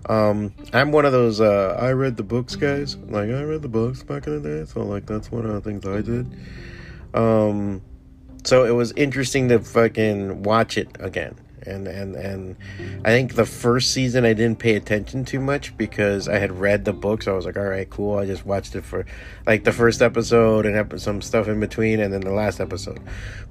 Um, 0.08 0.54
I'm 0.74 0.92
one 0.92 1.06
of 1.06 1.12
those 1.12 1.40
uh, 1.42 1.78
I 1.80 1.92
read 1.92 2.18
the 2.18 2.24
books 2.24 2.56
guys. 2.56 2.98
Like 2.98 3.30
I 3.30 3.44
read 3.44 3.62
the 3.62 3.70
books 3.70 4.04
back 4.04 4.28
in 4.28 4.42
the 4.42 4.50
day, 4.50 4.66
so 4.72 4.82
like 4.84 5.06
that's 5.06 5.32
one 5.32 5.46
of 5.46 5.54
the 5.54 5.62
things 5.62 5.86
I 5.86 6.02
did. 6.02 6.28
Um, 7.14 7.82
so 8.44 8.66
it 8.66 8.72
was 8.72 8.92
interesting 8.94 9.50
to 9.50 9.60
fucking 9.60 10.44
watch 10.44 10.78
it 10.78 10.90
again 11.00 11.36
and 11.66 11.88
and 11.88 12.16
and 12.16 12.56
I 13.06 13.10
think 13.10 13.36
the 13.36 13.46
first 13.46 13.92
season 13.92 14.26
I 14.26 14.34
didn't 14.34 14.60
pay 14.60 14.76
attention 14.76 15.26
too 15.26 15.40
much 15.40 15.76
because 15.78 16.28
I 16.28 16.38
had 16.40 16.60
read 16.60 16.86
the 16.86 16.94
book, 16.94 17.24
so 17.24 17.34
I 17.34 17.36
was 17.36 17.46
like, 17.46 17.58
all 17.58 17.64
right, 17.64 17.90
cool. 17.90 18.18
I 18.18 18.26
just 18.26 18.46
watched 18.46 18.76
it 18.76 18.84
for 18.84 19.06
like 19.46 19.64
the 19.64 19.72
first 19.72 20.02
episode 20.02 20.66
and 20.66 21.02
some 21.02 21.22
stuff 21.22 21.48
in 21.48 21.60
between, 21.60 22.00
and 22.00 22.14
then 22.14 22.22
the 22.22 22.34
last 22.34 22.60
episode. 22.60 23.00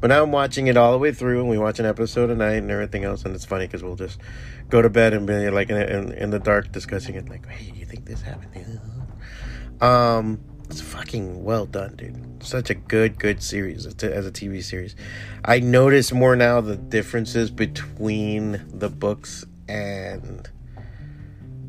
But 0.01 0.09
now 0.09 0.23
I'm 0.23 0.33
watching 0.33 0.66
it 0.66 0.77
all 0.77 0.92
the 0.92 0.99
way 0.99 1.12
through, 1.12 1.40
and 1.40 1.49
we 1.49 1.59
watch 1.59 1.79
an 1.79 1.87
episode 1.87 2.31
a 2.31 2.35
night 2.35 2.55
and 2.57 2.70
everything 2.70 3.05
else, 3.05 3.25
and 3.25 3.35
it's 3.35 3.44
funny 3.44 3.66
because 3.66 3.83
we'll 3.83 3.96
just 3.96 4.20
go 4.68 4.83
to 4.83 4.90
bed 4.90 5.12
and 5.12 5.27
be 5.27 5.51
like 5.51 5.70
in, 5.70 5.77
in, 5.77 6.12
in 6.12 6.31
the 6.31 6.38
dark 6.38 6.73
discussing 6.73 7.14
it, 7.14 7.29
like, 7.29 7.46
hey, 7.46 7.70
do 7.70 7.79
you 7.79 7.87
think 7.87 8.05
this 8.05 8.23
happened? 8.23 8.81
Um, 9.81 10.40
it's 10.70 10.80
fucking 10.80 11.42
well 11.42 11.66
done, 11.66 11.96
dude. 11.96 12.44
Such 12.44 12.70
a 12.70 12.74
good, 12.74 13.18
good 13.18 13.42
series 13.42 13.87
as 13.87 14.26
a 14.26 14.30
TV 14.30 14.62
series. 14.62 14.94
I 15.44 15.59
notice 15.59 16.12
more 16.12 16.37
now 16.37 16.61
the 16.61 16.76
differences 16.76 17.50
between 17.50 18.62
the 18.72 18.88
books 18.88 19.44
and 19.68 20.48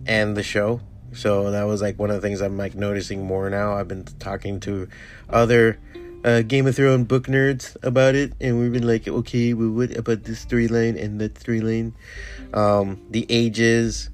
and 0.05 0.37
the 0.37 0.43
show. 0.43 0.81
So 1.13 1.49
that 1.49 1.63
was 1.63 1.81
like 1.81 1.97
one 1.97 2.11
of 2.11 2.15
the 2.15 2.21
things 2.21 2.41
I'm 2.41 2.57
like 2.57 2.75
noticing 2.75 3.25
more 3.25 3.49
now. 3.49 3.73
I've 3.73 3.87
been 3.87 4.05
talking 4.19 4.59
to 4.61 4.87
other 5.29 5.79
uh, 6.23 6.43
Game 6.43 6.67
of 6.67 6.75
Thrones 6.75 7.07
book 7.07 7.25
nerds 7.25 7.75
about 7.81 8.13
it, 8.13 8.33
and 8.39 8.59
we've 8.59 8.71
been 8.71 8.85
like, 8.85 9.07
okay, 9.07 9.55
we 9.55 9.67
would 9.67 9.97
about 9.97 10.25
this 10.25 10.45
storyline 10.45 11.01
and 11.01 11.19
that 11.19 11.33
storyline? 11.33 11.93
Um, 12.53 13.01
the 13.09 13.25
ages, 13.29 14.11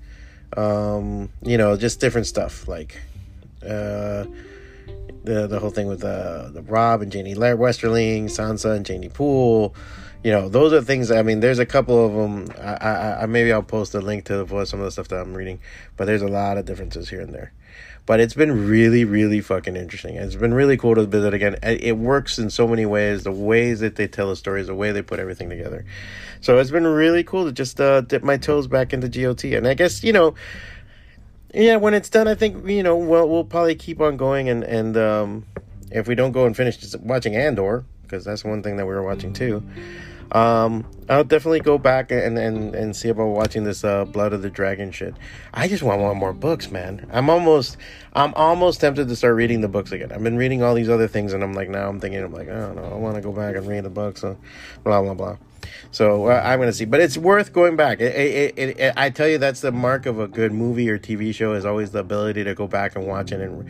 Um, 0.56 1.30
you 1.44 1.58
know, 1.58 1.76
just 1.76 2.00
different 2.00 2.26
stuff 2.26 2.70
like 2.70 3.02
uh, 3.68 4.26
the 5.28 5.48
the 5.48 5.60
whole 5.60 5.70
thing 5.70 5.88
with 5.88 6.04
uh, 6.04 6.50
the 6.50 6.62
Robb 6.64 7.02
and 7.02 7.12
Jeyne 7.12 7.36
Westerling, 7.36 8.26
Sansa 8.26 8.76
and 8.76 8.86
Jeyne 8.86 9.10
Poole. 9.10 9.76
You 10.24 10.32
know, 10.32 10.50
those 10.50 10.74
are 10.74 10.82
things. 10.82 11.12
I 11.12 11.22
mean, 11.22 11.42
there's 11.42 11.60
a 11.60 11.66
couple 11.66 12.04
of 12.04 12.14
them. 12.14 12.50
I, 12.60 12.74
I, 12.74 13.24
I 13.24 13.26
maybe 13.28 13.54
I'll 13.54 13.62
post 13.62 13.94
a 13.94 14.02
link 14.02 14.26
to 14.26 14.48
some 14.66 14.80
of 14.80 14.86
the 14.86 14.92
stuff 14.92 15.10
that 15.10 15.22
I'm 15.22 15.36
reading, 15.36 15.60
but 15.96 16.06
there's 16.06 16.24
a 16.24 16.28
lot 16.28 16.58
of 16.58 16.66
differences 16.66 17.10
here 17.10 17.22
and 17.22 17.34
there. 17.34 17.54
But 18.08 18.22
it's 18.22 18.34
been 18.34 18.68
really, 18.68 19.04
really 19.04 19.42
fucking 19.42 19.76
interesting. 19.76 20.16
It's 20.16 20.36
been 20.36 20.54
really 20.54 20.78
cool 20.78 20.96
to 20.96 21.06
visit 21.06 21.34
again. 21.34 21.58
It 21.62 21.98
works 21.98 22.40
in 22.40 22.50
so 22.50 22.66
many 22.66 22.86
ways. 22.86 23.24
The 23.24 23.34
ways 23.34 23.82
that 23.82 23.98
they 23.98 24.08
tell 24.08 24.30
the 24.30 24.36
stories, 24.38 24.68
the 24.68 24.76
way 24.76 24.94
they 24.94 25.02
put 25.02 25.20
everything 25.20 25.50
together. 25.50 25.86
So 26.40 26.58
it's 26.58 26.72
been 26.72 26.88
really 26.88 27.24
cool 27.24 27.44
to 27.46 27.52
just 27.52 27.82
uh, 27.82 28.02
dip 28.02 28.24
my 28.24 28.38
toes 28.38 28.68
back 28.68 28.94
into 28.94 29.10
GOT. 29.10 29.44
And 29.44 29.68
I 29.68 29.74
guess 29.74 30.04
you 30.04 30.14
know, 30.14 30.36
yeah, 31.58 31.76
when 31.78 31.94
it's 31.94 32.10
done, 32.10 32.28
I 32.28 32.36
think 32.36 32.68
you 32.68 32.84
know, 32.84 32.96
well, 32.96 33.28
we'll 33.28 33.44
probably 33.44 33.76
keep 33.76 34.00
on 34.02 34.18
going. 34.18 34.50
And 34.50 34.64
and 34.64 34.98
um, 34.98 35.46
if 35.92 36.08
we 36.08 36.16
don't 36.16 36.32
go 36.32 36.46
and 36.46 36.56
finish 36.56 36.78
watching 37.00 37.36
Andor, 37.36 37.86
because 38.04 38.24
that's 38.26 38.44
one 38.44 38.64
thing 38.64 38.78
that 38.78 38.86
we 38.86 38.94
were 38.94 39.04
watching 39.04 39.34
too. 39.34 39.64
Um, 40.32 40.86
I'll 41.10 41.24
definitely 41.24 41.62
go 41.62 41.78
back 41.78 42.12
and, 42.12 42.38
and, 42.38 42.76
and 42.76 42.96
see 42.96 43.10
about 43.10 43.28
watching 43.28 43.64
this 43.64 43.84
uh, 43.84 44.06
Blood 44.06 44.34
of 44.34 44.42
the 44.42 44.50
Dragon 44.50 44.92
shit. 44.92 45.16
I 45.54 45.68
just 45.68 45.84
want 45.84 46.02
one 46.02 46.18
more 46.18 46.34
books, 46.34 46.70
man. 46.70 47.08
I'm 47.12 47.30
almost 47.30 47.78
I'm 48.14 48.34
almost 48.34 48.82
tempted 48.82 49.08
to 49.08 49.16
start 49.16 49.36
reading 49.36 49.62
the 49.62 49.68
books 49.68 49.92
again. 49.92 50.12
I've 50.12 50.24
been 50.24 50.38
reading 50.38 50.64
all 50.64 50.74
these 50.74 50.90
other 50.90 51.08
things, 51.08 51.34
and 51.34 51.44
I'm 51.44 51.54
like 51.54 51.70
now 51.70 51.88
I'm 51.88 52.00
thinking 52.00 52.22
I'm 52.24 52.34
like 52.34 52.50
I 52.50 52.60
don't 52.60 52.76
know 52.76 52.86
I 52.86 52.96
want 52.96 53.16
to 53.16 53.22
go 53.22 53.32
back 53.32 53.56
and 53.56 53.66
read 53.68 53.84
the 53.84 53.90
books, 53.90 54.22
so 54.22 54.38
blah 54.84 55.02
blah 55.02 55.14
blah. 55.14 55.38
So 55.92 56.28
uh, 56.28 56.42
I'm 56.44 56.60
gonna 56.60 56.74
see, 56.74 56.86
but 56.86 57.00
it's 57.00 57.18
worth 57.18 57.54
going 57.54 57.76
back. 57.76 58.02
It, 58.02 58.58
it, 58.58 58.80
it, 58.80 58.94
I 58.98 59.10
tell 59.10 59.28
you, 59.28 59.38
that's 59.38 59.62
the 59.62 59.72
mark 59.72 60.06
of 60.06 60.20
a 60.20 60.28
good 60.28 60.52
movie 60.52 60.90
or 60.90 61.00
TV 61.00 61.34
show 61.34 61.54
is 61.54 61.66
always 61.66 61.92
the 61.92 62.00
ability 62.00 62.44
to 62.44 62.54
go 62.54 62.68
back 62.68 62.96
and 62.96 63.08
watch 63.08 63.32
it 63.32 63.42
and 63.42 63.68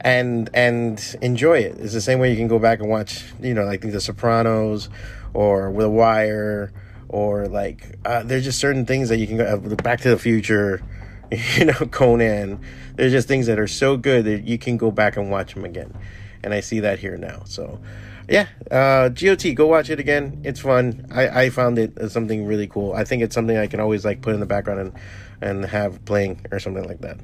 and 0.00 0.50
and 0.54 1.16
enjoy 1.22 1.58
it. 1.58 1.76
It's 1.78 1.92
the 1.92 2.00
same 2.00 2.18
way 2.18 2.30
you 2.30 2.36
can 2.36 2.48
go 2.48 2.58
back 2.58 2.80
and 2.80 2.88
watch, 2.88 3.24
you 3.40 3.54
know, 3.54 3.64
like 3.64 3.80
The 3.80 4.00
Sopranos 4.00 4.88
or 5.34 5.72
The 5.72 5.90
Wire 5.90 6.72
or 7.08 7.46
like 7.46 7.98
uh, 8.04 8.22
there's 8.22 8.44
just 8.44 8.58
certain 8.58 8.86
things 8.86 9.08
that 9.08 9.18
you 9.18 9.26
can 9.26 9.36
go 9.36 9.44
uh, 9.44 9.74
Back 9.76 10.00
to 10.02 10.10
the 10.10 10.18
Future, 10.18 10.82
you 11.56 11.66
know, 11.66 11.86
Conan. 11.90 12.60
There's 12.94 13.12
just 13.12 13.28
things 13.28 13.46
that 13.46 13.58
are 13.58 13.66
so 13.66 13.96
good 13.96 14.24
that 14.24 14.44
you 14.44 14.58
can 14.58 14.76
go 14.76 14.90
back 14.90 15.16
and 15.16 15.30
watch 15.30 15.54
them 15.54 15.64
again, 15.64 15.94
and 16.42 16.54
I 16.54 16.60
see 16.60 16.80
that 16.80 16.98
here 16.98 17.16
now. 17.16 17.42
So, 17.44 17.80
yeah, 18.28 18.48
uh, 18.70 19.10
GOT, 19.10 19.54
go 19.54 19.66
watch 19.66 19.90
it 19.90 20.00
again. 20.00 20.40
It's 20.44 20.60
fun. 20.60 21.06
I 21.12 21.44
I 21.44 21.50
found 21.50 21.78
it 21.78 22.10
something 22.10 22.46
really 22.46 22.66
cool. 22.66 22.92
I 22.92 23.04
think 23.04 23.22
it's 23.22 23.34
something 23.34 23.56
I 23.56 23.66
can 23.66 23.80
always 23.80 24.04
like 24.04 24.22
put 24.22 24.34
in 24.34 24.40
the 24.40 24.46
background 24.46 24.80
and 24.80 24.92
and 25.40 25.64
have 25.66 26.04
playing 26.04 26.44
or 26.50 26.58
something 26.58 26.84
like 26.84 27.02
that. 27.02 27.18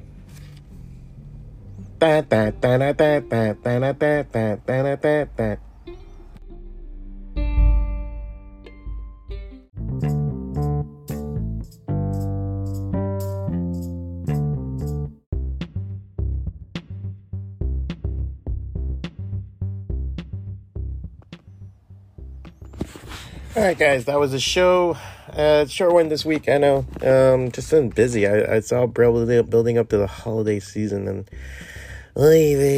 All 23.55 23.63
right, 23.63 23.79
guys, 23.79 24.03
that 24.05 24.19
was 24.19 24.33
a 24.33 24.41
show. 24.41 24.97
Uh, 25.31 25.65
short 25.67 25.93
one 25.93 26.09
this 26.09 26.25
week. 26.25 26.49
I 26.49 26.57
know. 26.57 26.85
Um, 27.01 27.49
just 27.49 27.71
been 27.71 27.91
busy. 27.91 28.27
I, 28.27 28.59
saw 28.59 28.87
building 28.87 29.77
up 29.77 29.87
to 29.87 29.97
the 29.97 30.07
holiday 30.07 30.59
season, 30.59 31.07
and 31.07 31.29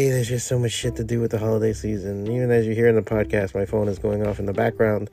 there's 0.09 0.29
just 0.29 0.47
so 0.47 0.57
much 0.57 0.71
shit 0.71 0.95
to 0.95 1.03
do 1.03 1.19
with 1.19 1.31
the 1.31 1.39
holiday 1.39 1.73
season. 1.73 2.25
Even 2.31 2.51
as 2.51 2.65
you 2.65 2.73
hear 2.73 2.87
in 2.87 2.95
the 2.95 3.01
podcast, 3.01 3.53
my 3.53 3.65
phone 3.65 3.89
is 3.89 3.99
going 3.99 4.25
off 4.25 4.39
in 4.39 4.45
the 4.45 4.53
background. 4.53 5.09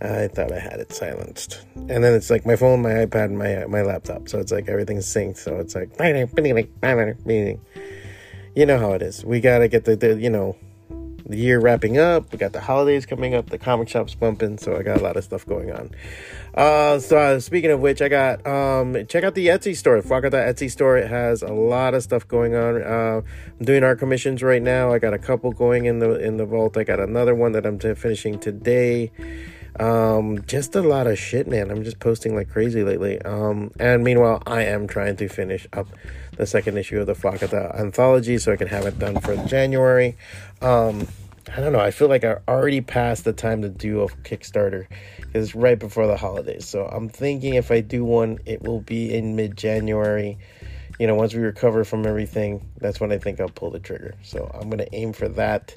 I 0.00 0.28
thought 0.28 0.52
I 0.52 0.58
had 0.58 0.80
it 0.80 0.92
silenced, 0.92 1.64
and 1.76 2.02
then 2.02 2.14
it's 2.14 2.28
like 2.28 2.44
my 2.44 2.56
phone, 2.56 2.82
my 2.82 2.90
iPad, 2.90 3.30
my 3.30 3.66
my 3.66 3.82
laptop. 3.82 4.28
So 4.28 4.40
it's 4.40 4.50
like 4.50 4.68
everything's 4.68 5.06
synced. 5.06 5.38
So 5.38 5.58
it's 5.58 5.76
like, 5.76 5.90
you 8.56 8.66
know 8.66 8.78
how 8.78 8.92
it 8.92 9.02
is. 9.02 9.24
We 9.24 9.40
gotta 9.40 9.68
get 9.68 9.84
the, 9.84 9.94
the 9.94 10.20
you 10.20 10.30
know 10.30 10.56
the 11.26 11.36
year 11.36 11.60
wrapping 11.60 11.98
up. 11.98 12.32
We 12.32 12.38
got 12.38 12.52
the 12.52 12.60
holidays 12.60 13.06
coming 13.06 13.34
up. 13.34 13.50
The 13.50 13.58
comic 13.58 13.88
shop's 13.88 14.14
bumping, 14.14 14.58
so 14.58 14.76
I 14.76 14.82
got 14.82 15.00
a 15.00 15.02
lot 15.02 15.16
of 15.16 15.24
stuff 15.24 15.46
going 15.46 15.70
on. 15.72 15.90
Uh, 16.54 16.98
so 16.98 17.16
uh, 17.18 17.40
speaking 17.40 17.70
of 17.70 17.80
which, 17.80 18.02
I 18.02 18.08
got 18.08 18.46
um, 18.46 19.06
check 19.06 19.24
out 19.24 19.34
the 19.34 19.48
Etsy 19.48 19.76
store. 19.76 20.00
That 20.00 20.56
Etsy 20.56 20.70
store. 20.70 20.96
It 20.98 21.08
has 21.08 21.42
a 21.42 21.52
lot 21.52 21.94
of 21.94 22.02
stuff 22.02 22.26
going 22.28 22.54
on. 22.54 22.82
Uh, 22.82 23.22
I'm 23.58 23.64
doing 23.64 23.82
art 23.82 23.98
commissions 23.98 24.42
right 24.42 24.62
now. 24.62 24.92
I 24.92 24.98
got 24.98 25.14
a 25.14 25.18
couple 25.18 25.52
going 25.52 25.86
in 25.86 25.98
the 25.98 26.18
in 26.18 26.36
the 26.36 26.46
vault. 26.46 26.76
I 26.76 26.84
got 26.84 27.00
another 27.00 27.34
one 27.34 27.52
that 27.52 27.66
I'm 27.66 27.78
t- 27.78 27.94
finishing 27.94 28.38
today. 28.38 29.10
Um, 29.78 30.44
just 30.46 30.74
a 30.76 30.82
lot 30.82 31.06
of 31.06 31.18
shit, 31.18 31.46
man. 31.46 31.70
I'm 31.70 31.84
just 31.84 31.98
posting 31.98 32.34
like 32.34 32.50
crazy 32.50 32.82
lately. 32.82 33.20
Um, 33.22 33.70
and 33.78 34.04
meanwhile, 34.04 34.42
I 34.46 34.64
am 34.64 34.86
trying 34.86 35.16
to 35.16 35.28
finish 35.28 35.66
up 35.72 35.88
the 36.36 36.46
second 36.46 36.76
issue 36.78 37.00
of 37.00 37.06
the 37.06 37.14
Fwacata 37.14 37.78
anthology 37.78 38.38
so 38.38 38.52
I 38.52 38.56
can 38.56 38.68
have 38.68 38.86
it 38.86 38.98
done 38.98 39.20
for 39.20 39.36
January. 39.46 40.16
Um, 40.60 41.06
I 41.54 41.60
don't 41.60 41.72
know. 41.72 41.80
I 41.80 41.90
feel 41.90 42.08
like 42.08 42.24
I 42.24 42.38
already 42.48 42.80
passed 42.80 43.24
the 43.24 43.32
time 43.32 43.62
to 43.62 43.68
do 43.68 44.02
a 44.02 44.08
Kickstarter 44.08 44.86
because 45.18 45.48
it's 45.48 45.54
right 45.54 45.78
before 45.78 46.06
the 46.06 46.16
holidays. 46.16 46.66
So 46.66 46.86
I'm 46.86 47.08
thinking 47.08 47.54
if 47.54 47.70
I 47.70 47.80
do 47.80 48.04
one, 48.04 48.38
it 48.46 48.62
will 48.62 48.80
be 48.80 49.12
in 49.12 49.36
mid 49.36 49.56
January. 49.56 50.38
You 50.98 51.06
know, 51.06 51.14
once 51.14 51.34
we 51.34 51.40
recover 51.40 51.84
from 51.84 52.06
everything, 52.06 52.70
that's 52.78 53.00
when 53.00 53.10
I 53.10 53.18
think 53.18 53.40
I'll 53.40 53.48
pull 53.48 53.70
the 53.70 53.80
trigger. 53.80 54.14
So 54.22 54.50
I'm 54.54 54.70
going 54.70 54.78
to 54.78 54.94
aim 54.94 55.12
for 55.12 55.28
that. 55.30 55.74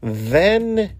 Then, 0.00 0.92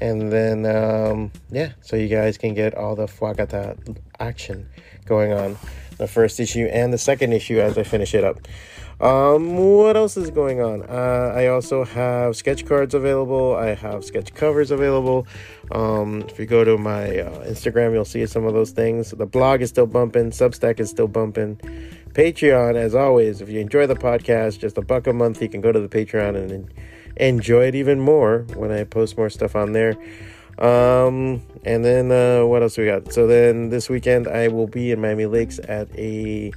and 0.00 0.32
then, 0.32 0.66
um, 0.66 1.32
yeah, 1.50 1.72
so 1.80 1.96
you 1.96 2.08
guys 2.08 2.38
can 2.38 2.54
get 2.54 2.74
all 2.74 2.94
the 2.94 3.06
Fwacata 3.06 3.96
action 4.18 4.68
going 5.06 5.32
on 5.32 5.56
the 5.98 6.06
first 6.06 6.40
issue 6.40 6.66
and 6.66 6.92
the 6.92 6.98
second 6.98 7.32
issue 7.32 7.60
as 7.60 7.76
I 7.76 7.82
finish 7.82 8.14
it 8.14 8.24
up. 8.24 8.38
Um, 9.00 9.56
what 9.56 9.96
else 9.96 10.16
is 10.16 10.30
going 10.30 10.60
on? 10.60 10.82
Uh, 10.82 11.32
I 11.34 11.46
also 11.48 11.84
have 11.84 12.34
sketch 12.34 12.66
cards 12.66 12.94
available. 12.94 13.54
I 13.54 13.74
have 13.74 14.04
sketch 14.04 14.34
covers 14.34 14.72
available. 14.72 15.26
Um, 15.70 16.22
if 16.22 16.38
you 16.38 16.46
go 16.46 16.64
to 16.64 16.76
my 16.76 17.20
uh, 17.20 17.44
Instagram, 17.46 17.92
you'll 17.92 18.04
see 18.04 18.26
some 18.26 18.44
of 18.44 18.54
those 18.54 18.72
things. 18.72 19.10
The 19.10 19.26
blog 19.26 19.62
is 19.62 19.68
still 19.68 19.86
bumping. 19.86 20.30
Substack 20.30 20.80
is 20.80 20.90
still 20.90 21.06
bumping. 21.06 21.56
Patreon, 22.12 22.74
as 22.74 22.96
always, 22.96 23.40
if 23.40 23.48
you 23.48 23.60
enjoy 23.60 23.86
the 23.86 23.94
podcast, 23.94 24.58
just 24.58 24.76
a 24.78 24.82
buck 24.82 25.06
a 25.06 25.12
month, 25.12 25.40
you 25.40 25.48
can 25.48 25.60
go 25.60 25.70
to 25.70 25.78
the 25.78 25.88
Patreon 25.88 26.34
and 26.36 26.68
enjoy 27.18 27.66
it 27.66 27.74
even 27.74 28.00
more 28.00 28.46
when 28.54 28.70
I 28.70 28.84
post 28.84 29.16
more 29.16 29.30
stuff 29.30 29.56
on 29.56 29.72
there. 29.72 29.96
Um, 30.58 31.42
and 31.64 31.84
then 31.84 32.10
uh, 32.10 32.44
what 32.46 32.62
else 32.62 32.76
we 32.76 32.86
got? 32.86 33.12
So 33.12 33.26
then 33.26 33.70
this 33.70 33.88
weekend 33.88 34.26
I 34.26 34.48
will 34.48 34.66
be 34.66 34.90
in 34.90 35.00
Miami 35.00 35.26
Lakes 35.26 35.60
at 35.68 35.88
a 35.96 36.52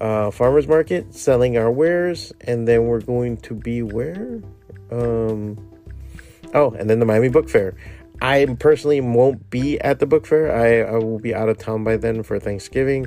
uh, 0.00 0.30
farmers 0.30 0.66
market 0.66 1.14
selling 1.14 1.56
our 1.56 1.70
wares, 1.70 2.32
and 2.40 2.66
then 2.66 2.86
we're 2.86 3.00
going 3.00 3.36
to 3.38 3.54
be 3.54 3.82
where? 3.82 4.42
Um, 4.90 5.58
oh, 6.54 6.72
and 6.72 6.88
then 6.88 6.98
the 6.98 7.06
Miami 7.06 7.28
Book 7.28 7.48
Fair. 7.48 7.74
I 8.20 8.46
personally 8.58 9.00
won't 9.00 9.48
be 9.48 9.80
at 9.80 10.00
the 10.00 10.06
book 10.06 10.26
fair. 10.26 10.50
I, 10.52 10.92
I 10.92 10.98
will 10.98 11.20
be 11.20 11.34
out 11.34 11.48
of 11.48 11.58
town 11.58 11.84
by 11.84 11.96
then 11.96 12.24
for 12.24 12.40
Thanksgiving, 12.40 13.06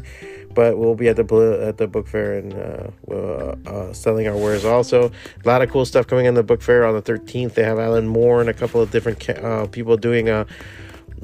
but 0.53 0.77
we'll 0.77 0.95
be 0.95 1.07
at 1.07 1.15
the 1.15 1.63
at 1.67 1.77
the 1.77 1.87
book 1.87 2.07
fair 2.07 2.37
and 2.37 2.53
uh, 2.53 2.89
uh, 3.11 3.55
uh, 3.65 3.93
selling 3.93 4.27
our 4.27 4.35
wares. 4.35 4.65
Also, 4.65 5.09
a 5.43 5.47
lot 5.47 5.61
of 5.61 5.69
cool 5.69 5.85
stuff 5.85 6.07
coming 6.07 6.25
in 6.25 6.33
the 6.33 6.43
book 6.43 6.61
fair 6.61 6.85
on 6.85 6.93
the 6.93 7.01
13th. 7.01 7.53
They 7.53 7.63
have 7.63 7.79
Alan 7.79 8.07
Moore 8.07 8.41
and 8.41 8.49
a 8.49 8.53
couple 8.53 8.81
of 8.81 8.91
different 8.91 9.29
uh, 9.29 9.67
people 9.67 9.97
doing 9.97 10.29
a 10.29 10.45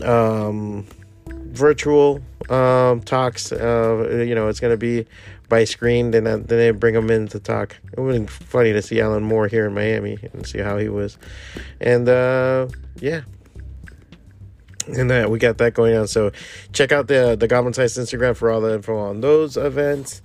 um, 0.04 0.86
virtual 1.28 2.22
um, 2.50 3.02
talks. 3.02 3.52
Uh, 3.52 4.24
you 4.26 4.36
know, 4.36 4.48
it's 4.48 4.60
going 4.60 4.74
to 4.74 4.78
be 4.78 5.06
by 5.50 5.64
screen. 5.64 6.12
Then 6.12 6.24
then 6.24 6.46
they 6.48 6.72
bring 6.72 6.94
them 6.94 7.10
in 7.10 7.28
to 7.30 7.40
talk. 7.40 7.78
It 7.94 8.00
would 8.00 8.22
be 8.22 8.28
funny 8.28 8.74
to 8.74 8.82
see 8.82 9.02
Alan 9.02 9.24
Moore 9.24 9.48
here 9.48 9.66
in 9.66 9.74
Miami 9.74 10.18
and 10.34 10.46
see 10.46 10.60
how 10.60 10.78
he 10.78 10.90
was. 10.90 11.18
And 11.80 12.08
uh, 12.08 12.68
yeah. 13.00 13.22
And 14.98 15.12
uh, 15.12 15.28
we 15.30 15.38
got 15.38 15.58
that 15.58 15.74
going 15.74 15.96
on. 15.98 16.08
So 16.08 16.32
check 16.72 16.92
out 16.92 17.08
the 17.08 17.36
the 17.38 17.48
Goblin 17.48 17.74
Size 17.74 17.98
Instagram 17.98 18.36
for 18.36 18.50
all 18.50 18.62
the 18.62 18.76
info 18.76 18.98
on 18.98 19.22
those 19.22 19.58
events. 19.58 20.22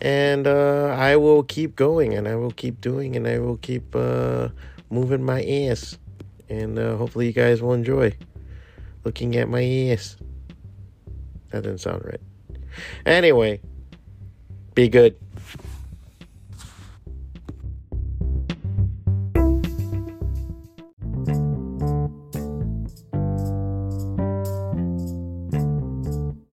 And 0.00 0.46
uh, 0.46 0.96
I 0.98 1.16
will 1.16 1.42
keep 1.42 1.76
going 1.76 2.14
and 2.14 2.26
I 2.26 2.34
will 2.34 2.50
keep 2.50 2.80
doing 2.80 3.16
and 3.16 3.26
I 3.28 3.38
will 3.38 3.58
keep 3.58 3.94
uh, 3.94 4.48
moving 4.88 5.22
my 5.22 5.44
ass. 5.44 5.98
And 6.48 6.78
uh, 6.78 6.96
hopefully 6.96 7.26
you 7.26 7.32
guys 7.32 7.62
will 7.62 7.74
enjoy 7.74 8.16
looking 9.04 9.36
at 9.36 9.48
my 9.48 9.62
ass. 9.62 10.16
That 11.50 11.62
didn't 11.62 11.78
sound 11.78 12.04
right. 12.04 12.20
Anyway, 13.04 13.60
be 14.74 14.88
good. 14.88 15.16